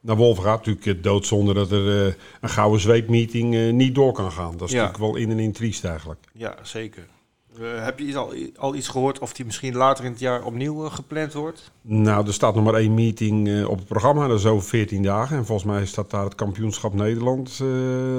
[0.00, 0.50] naar Wolvega.
[0.50, 4.56] Natuurlijk doodzonde dat er een gouden zweepmeeting niet door kan gaan.
[4.56, 4.82] Dat is ja.
[4.82, 6.20] natuurlijk wel in en in triest eigenlijk.
[6.32, 7.12] Ja, zeker.
[7.60, 10.84] Uh, heb je al, al iets gehoord of die misschien later in het jaar opnieuw
[10.84, 11.70] uh, gepland wordt?
[11.80, 14.26] Nou, er staat nog maar één meeting uh, op het programma.
[14.26, 15.36] Dat is over 14 dagen.
[15.36, 17.60] En volgens mij staat daar het kampioenschap Nederland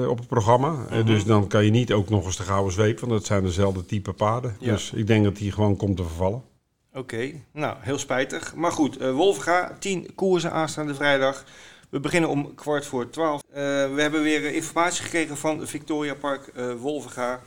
[0.08, 0.74] op het programma.
[0.88, 1.06] -huh.
[1.06, 3.86] dus dan kan je niet ook nog eens de gouden zweep, want dat zijn dezelfde
[3.86, 4.56] type paarden.
[4.58, 4.72] Ja.
[4.72, 6.42] Dus ik denk dat die gewoon komt te vervallen.
[6.90, 7.44] Oké, okay.
[7.52, 8.54] nou, heel spijtig.
[8.54, 11.44] Maar goed, Wolfga, 10 koersen aanstaande vrijdag.
[11.90, 13.42] We beginnen om kwart voor twaalf.
[13.52, 17.40] we hebben weer informatie gekregen van Victoria Park Wolvenga.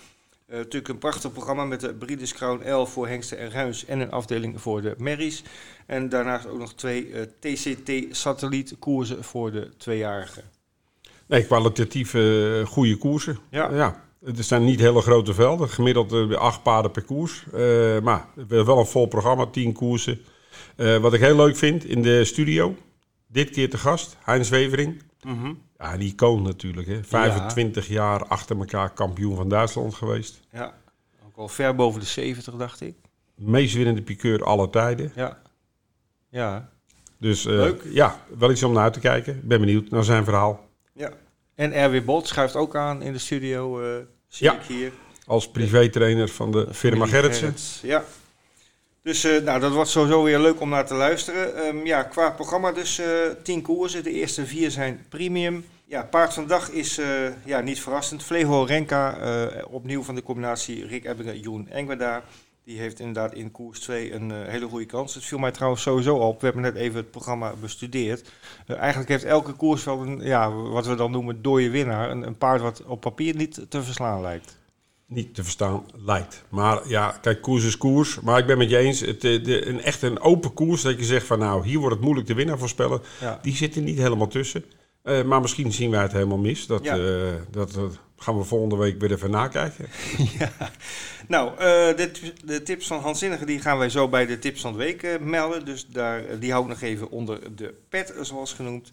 [0.50, 4.00] Uh, natuurlijk een prachtig programma met de Breeders Crown L voor hengsten en ruins en
[4.00, 5.44] een afdeling voor de merries.
[5.86, 10.44] En daarnaast ook nog twee uh, TCT-satellietkoersen voor de tweejarigen.
[11.26, 13.40] Nee, kwalitatief uh, goede koersen.
[13.50, 13.74] Ja.
[13.74, 14.04] ja.
[14.26, 17.46] Het zijn niet hele grote velden, gemiddeld acht paarden per koers.
[18.04, 20.22] maar wel een vol programma, tien koersen.
[20.76, 22.76] wat ik heel leuk vind in de studio,
[23.28, 25.02] dit keer te gast, Heinz Wevering.
[25.24, 26.88] Mm Ja, een icoon natuurlijk.
[26.88, 27.04] Hè.
[27.04, 30.40] 25 jaar achter elkaar kampioen van Duitsland geweest.
[30.52, 30.74] Ja,
[31.26, 32.96] ook al ver boven de 70 dacht ik.
[33.36, 35.12] Meest winnende piqueur aller tijden.
[35.16, 35.42] Ja.
[36.30, 36.70] Ja.
[37.18, 37.82] Dus uh, Leuk.
[37.92, 39.42] ja, wel iets om naar uit te kijken.
[39.48, 40.68] Ben benieuwd naar zijn verhaal.
[40.94, 41.12] Ja.
[41.56, 43.96] En Erwin Bolt schuift ook aan in de studio, uh,
[44.28, 44.54] zie Ja.
[44.54, 44.92] ik hier.
[45.26, 47.42] Als privétrainer van de firma Gerritsen.
[47.48, 48.04] Gerrits, Ja.
[49.10, 51.66] Dus uh, nou, dat wordt sowieso weer leuk om naar te luisteren.
[51.66, 53.08] Um, ja, qua programma dus uh,
[53.44, 54.04] tien koersen.
[54.04, 55.66] De eerste vier zijn premium.
[55.86, 57.06] Ja, paard van dag is uh,
[57.46, 58.24] ja, niet verrassend.
[58.24, 59.18] Flevo Renka,
[59.70, 62.24] opnieuw van de combinatie Rick Ebbingen, Joen Engweda.
[62.64, 65.14] Die heeft inderdaad in koers 2 een hele goede kans.
[65.14, 66.40] Het viel mij trouwens sowieso op.
[66.40, 68.32] We hebben net even het programma bestudeerd.
[68.68, 72.12] eigenlijk heeft elke koers wel een, ja, wat we dan noemen, dode winnaar.
[72.12, 74.59] Een paard wat op papier niet te verslaan lijkt
[75.10, 76.44] niet te verstaan lijkt.
[76.50, 78.20] Maar ja, kijk, koers is koers.
[78.20, 81.06] Maar ik ben met je eens, het, de, een, echt een open koers dat je
[81.06, 83.02] zegt van nou, hier wordt het moeilijk de winnaar voorspellen.
[83.20, 83.40] Ja.
[83.42, 84.66] Die zit er niet helemaal tussen.
[85.04, 86.68] Uh, maar misschien zien wij het helemaal mis.
[86.68, 86.98] Dat, Ja.
[86.98, 89.88] uh, dat, dat gaan we volgende week weer even nakijken.
[90.40, 90.52] ja.
[91.28, 92.12] Nou, uh, de,
[92.46, 95.20] de, tips van Hans Zinnige die gaan wij zo bij de tips van de week
[95.20, 95.66] melden.
[95.66, 98.90] Dus daar, die hou ik nog even onder de pet, zoals genoemd.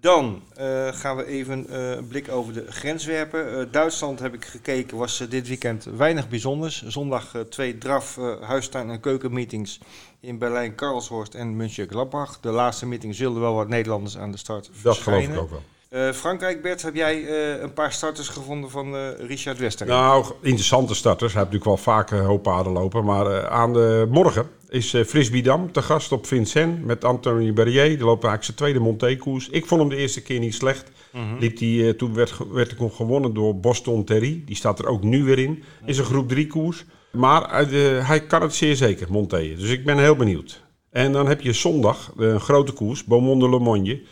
[0.00, 3.68] Dan uh, gaan we even een blik over de grens werpen.
[3.72, 6.84] Duitsland heb ik gekeken, was dit weekend weinig bijzonders.
[6.86, 9.80] Zondag twee draf, huistuin- en keukenmeetings
[10.20, 12.40] in Berlijn, Karlshorst en München Gladbach.
[12.40, 16.12] De laatste meeting zullen wel wat Nederlanders aan de start Dat geloof ik ook wel.
[16.12, 17.30] Frankrijk, Bert, heb jij
[17.62, 19.86] een paar starters gevonden van Richard Wester?
[19.86, 21.32] Nou, interessante starters.
[21.32, 23.04] Hij heeft natuurlijk wel vaak hoop paarden lopen.
[23.04, 27.82] Maar aan de morgen is uh, Frisbee Dam te gast op Vincent met Anthony Barrier.
[27.82, 29.48] Eigenlijk zijn tweede Monté-koers.
[29.48, 30.90] Ik vond hem de eerste keer niet slecht.
[31.12, 31.38] Mhm.
[31.38, 34.42] Liep die, toen werd, werd hij gewonnen door Boston Terry.
[34.46, 35.62] Die staat er ook nu weer in.
[35.84, 36.84] Is een groep 3 koers.
[37.12, 37.66] Maar
[38.06, 39.54] hij kan het zeer zeker, Monté.
[39.56, 40.64] Dus ik ben heel benieuwd.
[40.90, 44.02] En dan heb je zondag een grote koers, Beaumont de Le Monge.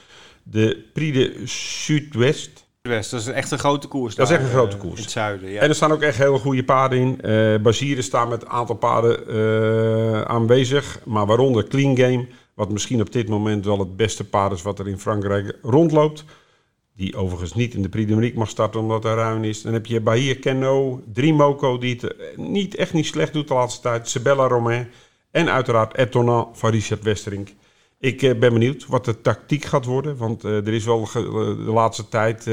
[0.43, 1.43] De Prix de
[1.85, 2.64] Zuidwest.
[2.89, 4.15] West, dat is een echt een grote koers.
[4.15, 4.97] Dat is echt een grote uh, koers.
[4.97, 5.61] In het zuiden, ja.
[5.61, 7.19] En er staan ook echt hele goede paarden in.
[7.23, 11.01] Uh, Bazieren staan met een aantal paarden uh, aanwezig.
[11.05, 12.27] Maar waaronder Clean Game.
[12.55, 16.25] Wat misschien op dit moment wel het beste paard is wat er in Frankrijk rondloopt.
[16.97, 19.63] Die overigens niet in de Prix de mag starten omdat er ruim is.
[19.63, 23.81] Dan heb je Bahia Kenno, Drimoco die het niet, echt niet slecht doet de laatste
[23.81, 24.09] tijd.
[24.09, 24.89] Sabella Romain.
[25.31, 27.49] En uiteraard Etonnant van Richard Westerink.
[28.05, 30.17] Ik uh, ben benieuwd wat de tactiek gaat worden.
[30.17, 32.47] Want uh, er is wel de laatste tijd.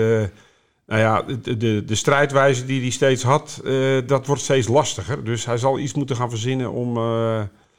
[0.85, 3.61] Nou ja, de, de, de strijdwijze die hij steeds had,
[4.05, 5.23] dat wordt steeds lastiger.
[5.23, 6.97] Dus hij zal iets moeten gaan verzinnen om,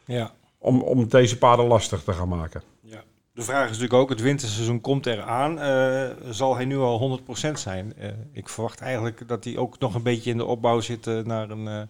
[0.04, 0.34] ja.
[0.58, 2.62] om, om deze paarden lastig te gaan maken.
[2.80, 3.02] Ja.
[3.34, 5.58] De vraag is natuurlijk ook, het winterseizoen komt eraan.
[5.58, 7.94] Uh, zal hij nu al 100% zijn?
[8.32, 11.88] Ik verwacht eigenlijk dat hij ook nog een beetje in de opbouw zit naar een,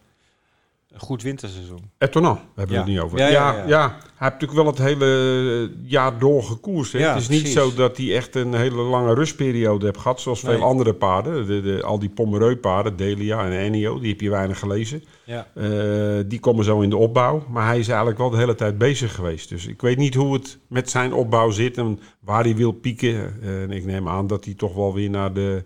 [0.93, 1.91] een goed winterseizoen.
[1.99, 2.83] Etonnant, we hebben Ja.
[2.83, 3.19] het niet over.
[3.19, 3.89] Ja, Ja, ja, ja, ja.
[3.89, 6.93] hij heeft natuurlijk wel het hele jaar doorgekoerst.
[6.93, 6.99] hè.
[6.99, 10.43] Ja, het is niet zo dat hij echt een hele lange rustperiode heeft gehad, zoals
[10.43, 10.55] Nee.
[10.57, 11.47] veel andere paarden.
[11.47, 15.05] De, de, al die Pomereu-paarden, Delia en Ennio, die heb je weinig gelezen.
[15.25, 15.47] Ja.
[15.55, 17.45] Eh, die komen zo in de opbouw.
[17.49, 19.49] Maar hij is eigenlijk wel de hele tijd bezig geweest.
[19.49, 23.37] Dus ik weet niet hoe het met zijn opbouw zit en waar hij wil pieken.
[23.43, 25.65] Eh, en ik neem aan dat hij toch wel weer naar de,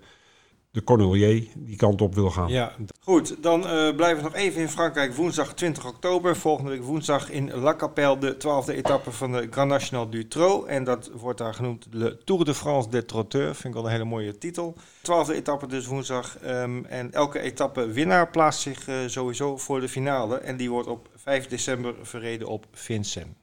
[0.77, 2.49] de Cornelier die kant op wil gaan.
[2.49, 3.43] Ja, goed.
[3.43, 5.15] Dan eh, blijven we nog even in Frankrijk.
[5.15, 6.37] Woensdag 20 oktober.
[6.37, 8.19] Volgende week woensdag in La Capelle.
[8.19, 10.67] De twaalfde etappe van de Grand National du Trot.
[10.67, 13.59] En dat wordt daar genoemd de Tour de France des Trotteurs.
[13.59, 14.77] Vind ik wel een hele mooie titel.
[15.01, 16.39] Twaalfde etappe dus woensdag.
[16.39, 20.37] Ehm, en elke etappe winnaar plaatst zich eh, sowieso voor de finale.
[20.37, 23.37] En die wordt op 5 december verreden op Vincent.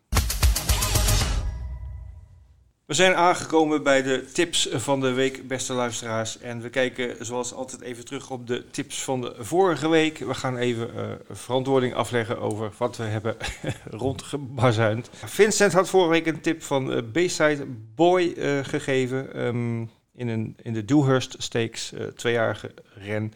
[2.86, 6.40] We zijn aangekomen bij de tips van de week, beste luisteraars.
[6.40, 10.18] En we kijken zoals altijd even terug op de tips van de vorige week.
[10.18, 13.36] We gaan even uh, verantwoording afleggen over wat we hebben
[13.90, 15.10] rondgebazuind.
[15.14, 17.66] Vincent had vorige week een tip van uh, Bayside
[17.96, 19.46] Boy uh, gegeven.
[19.46, 23.34] Um, in, een, in de Dewhurst Stakes, tweejarige ren.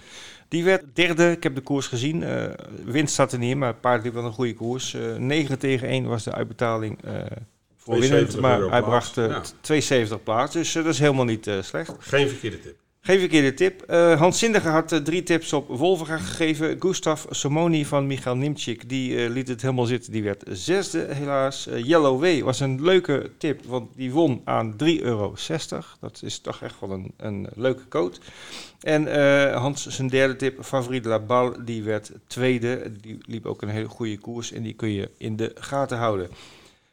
[0.48, 1.32] Die werd derde.
[1.32, 2.24] Ik heb de koers gezien.
[2.86, 4.95] winst zat er niet maar het paard liep wel een goede koers.
[5.18, 7.00] 9 tegen 1 was de uitbetaling
[7.88, 9.41] winnend, maar hij bracht uh, ja.
[9.61, 11.93] 72 plaats, dus uh, dat is helemaal niet uh, slecht.
[11.99, 12.75] Geen verkeerde tip.
[13.07, 13.83] Geen verkeerde tip.
[13.89, 16.75] Uh, Hans Zindiger had uh, drie tips op Wolverga gegeven.
[16.79, 20.11] Gustav Somoni van Michael Nimchik, die uh, liet het helemaal zitten.
[20.11, 21.67] Die werd zesde helaas.
[21.75, 25.35] Yellow Way was een leuke tip, want die won aan 3,60 euro.
[25.99, 28.15] Dat is toch echt wel een, een leuke code.
[28.81, 32.91] En Hans zijn derde tip, Favoriet La Balle, die werd tweede.
[33.01, 36.29] Die liep ook een hele goede koers en die kun je in de gaten houden.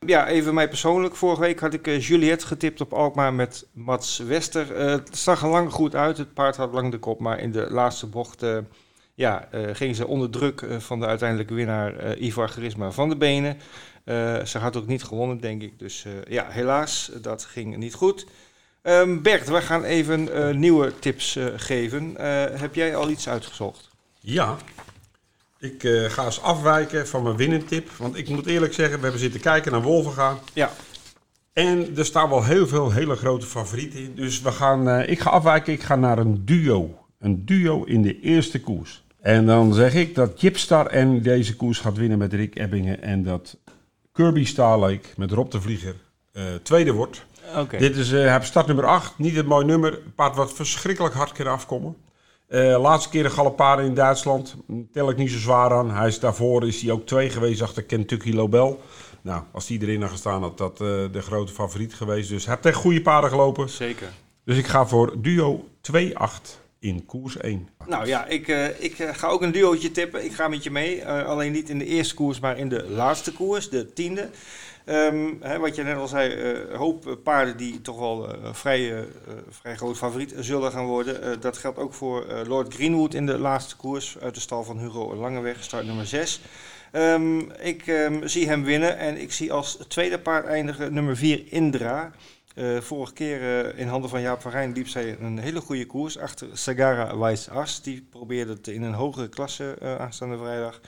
[0.06, 1.16] Ja, even mij persoonlijk.
[1.16, 4.76] Vorige week had ik uh, Juliette getipt op Alkmaar met Mats Wester.
[4.76, 6.18] Uh, het zag er lang goed uit.
[6.18, 8.58] Het paard had lang de kop, maar in de laatste bocht uh,
[9.14, 13.58] ja, ging ze onder druk van de uiteindelijke winnaar Ivar Charisma van de benen.
[14.46, 15.78] ze had ook niet gewonnen, denk ik.
[15.78, 18.26] Dus ja, helaas, dat ging niet goed.
[18.82, 20.28] Um, Bert, we gaan even
[20.60, 22.14] nieuwe tips geven.
[22.58, 23.90] heb jij al iets uitgezocht?
[24.20, 24.56] Ja,
[25.64, 27.90] ik uh, ga eens afwijken van mijn winnentip.
[27.90, 30.38] Want ik moet eerlijk zeggen, we hebben zitten kijken naar Wolvenga.
[30.52, 30.70] Ja.
[31.52, 34.14] En er staan wel heel veel hele grote favorieten in.
[34.14, 35.72] Dus we gaan, uh, ik ga afwijken.
[35.72, 36.98] Ik ga naar een duo.
[37.18, 39.04] Een duo in de eerste koers.
[39.20, 43.02] En dan zeg ik dat Jipstar en deze koers gaat winnen met Rick Ebbingen.
[43.02, 43.56] En dat
[44.12, 45.94] Kirby Starlake met Rob de Vlieger
[46.32, 47.24] uh, tweede wordt.
[47.56, 47.78] Okay.
[47.78, 49.18] Dit is uh, start nummer 8.
[49.18, 49.98] Niet het mooie nummer.
[50.14, 51.96] Paard wat verschrikkelijk hard kan afkomen.
[52.54, 54.54] Uh, laatste keer de Galopade in Duitsland.
[54.92, 55.90] Tel ik niet zo zwaar aan.
[55.90, 58.80] Hij is, daarvoor is hij ook twee geweest achter Kentucky Lobel.
[59.22, 62.28] Nou, als die erin had gestaan, had dat uh, de grote favoriet geweest.
[62.28, 63.68] Dus hij heeft echt goede paarden gelopen.
[63.68, 64.08] Zeker.
[64.44, 65.96] Dus ik ga voor duo 2-8
[66.78, 67.68] in koers 1.
[67.86, 70.24] Nou ja, ik, uh, ik ga ook een duootje tippen.
[70.24, 71.06] Ik ga met je mee.
[71.06, 74.30] alleen niet in de eerste koers, maar in de laatste koers, de tiende.
[74.86, 78.92] Um, hè, wat je net al zei, uh, hoop paarden die toch wel uh, vrij,
[78.92, 79.00] uh,
[79.48, 81.40] vrij groot favoriet zullen gaan worden.
[81.40, 85.14] dat geldt ook voor Lord Greenwood in de laatste koers uit de stal van Hugo
[85.14, 86.40] Langeweg, start nummer 6.
[86.92, 91.42] Um, ik um, zie hem winnen en ik zie als tweede paard eindigen nummer 4
[91.48, 92.10] Indra.
[92.80, 96.48] vorige keer in handen van Jaap van Rijn liep zij een hele goede koers achter
[96.52, 97.82] Sagara Weiss As.
[97.82, 100.80] Die probeerde het in een hogere klasse aanstaande vrijdag.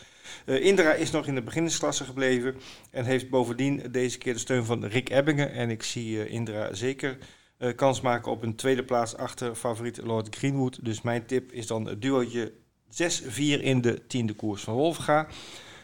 [0.44, 2.56] Uh, Indra is nog in de beginnersklasse gebleven
[2.90, 5.52] en heeft bovendien deze keer de steun van Rick Ebbingen.
[5.52, 7.18] En ik zie uh, Indra zeker
[7.58, 10.84] uh, kans maken op een tweede plaats achter favoriet Lord Greenwood.
[10.84, 12.52] Dus mijn tip is dan het duootje
[12.90, 15.26] 6-4 in de tiende koers van Wolfga.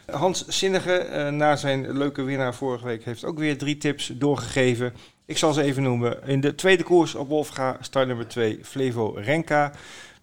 [0.05, 4.93] Hans Zinnige, na zijn leuke winnaar vorige week, heeft ook weer drie tips doorgegeven.
[5.25, 6.23] Ik zal ze even noemen.
[6.23, 9.71] In de tweede koers op Wolfga, start nummer 2, Flevo Renka.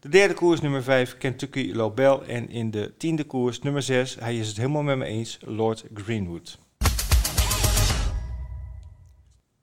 [0.01, 2.25] De derde koers nummer 5, Kentucky Lobel.
[2.25, 5.85] En in de tiende koers nummer 6, hij is het helemaal met me eens, Lord
[5.95, 6.59] Greenwood.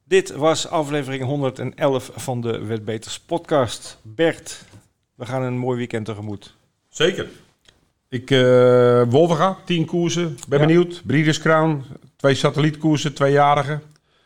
[0.04, 4.00] Dit was aflevering 111 van de Wetbeters podcast.
[4.02, 4.64] Bert,
[5.16, 6.56] we gaan een mooi weekend tegemoet.
[6.90, 7.30] Zeker.
[8.10, 10.38] Ik, uh, Wolverga, 10 koersen.
[10.48, 10.66] Ben ja.
[10.66, 11.02] benieuwd.
[11.06, 11.84] Breeders Crown,
[12.16, 13.80] twee satellietkoersen, tweejarige.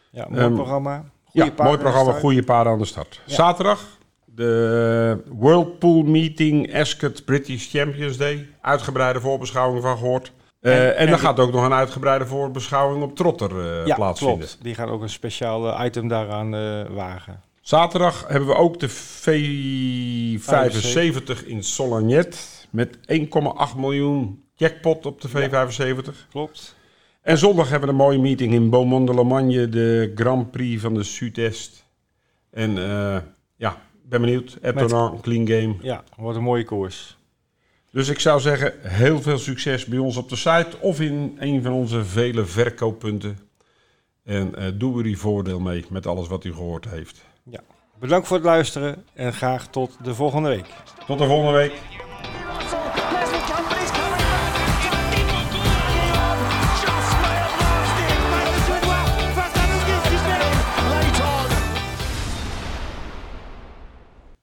[0.09, 1.05] Ja, mooi um, programma.
[1.23, 3.21] Goeie ja, mooi programma, goede paarden aan de start.
[3.25, 3.33] Ja.
[3.33, 3.99] Zaterdag
[4.35, 8.47] de Whirlpool Meeting Ascot British Champions Day.
[8.61, 10.31] Uitgebreide voorbeschouwing van gehoord.
[10.61, 13.95] Uh, en, en, en er gaat ook nog een uitgebreide voorbeschouwing op Trotter uh, ja,
[13.95, 14.47] plaatsvinden.
[14.47, 14.63] Klopt.
[14.63, 17.41] Die gaan ook een speciaal item daaraan uh, wagen.
[17.61, 22.67] Zaterdag hebben we ook de V75 in Solagnet.
[22.69, 23.01] Met 1,8
[23.77, 25.33] miljoen jackpot op de V75.
[25.33, 25.67] Ja,
[26.29, 26.75] klopt.
[27.21, 29.69] En zondag hebben we een mooie meeting in Beaumont de Lomagne.
[29.69, 31.85] De Grand Prix van de Sud-Est.
[32.51, 32.75] En
[33.55, 33.77] ja,
[34.11, 34.57] ben benieuwd.
[34.61, 35.75] Etonan, clean game.
[35.81, 37.17] Ja, wordt een mooie koers.
[37.91, 41.63] Dus ik zou zeggen, heel veel succes bij ons op de site of in een
[41.63, 43.39] van onze vele verkooppunten.
[44.23, 47.21] En uh, doe er uw voordeel mee met alles wat u gehoord heeft.
[47.43, 47.59] Ja,
[47.99, 50.67] bedankt voor het luisteren en graag tot de volgende week.
[51.07, 51.73] Tot de volgende week.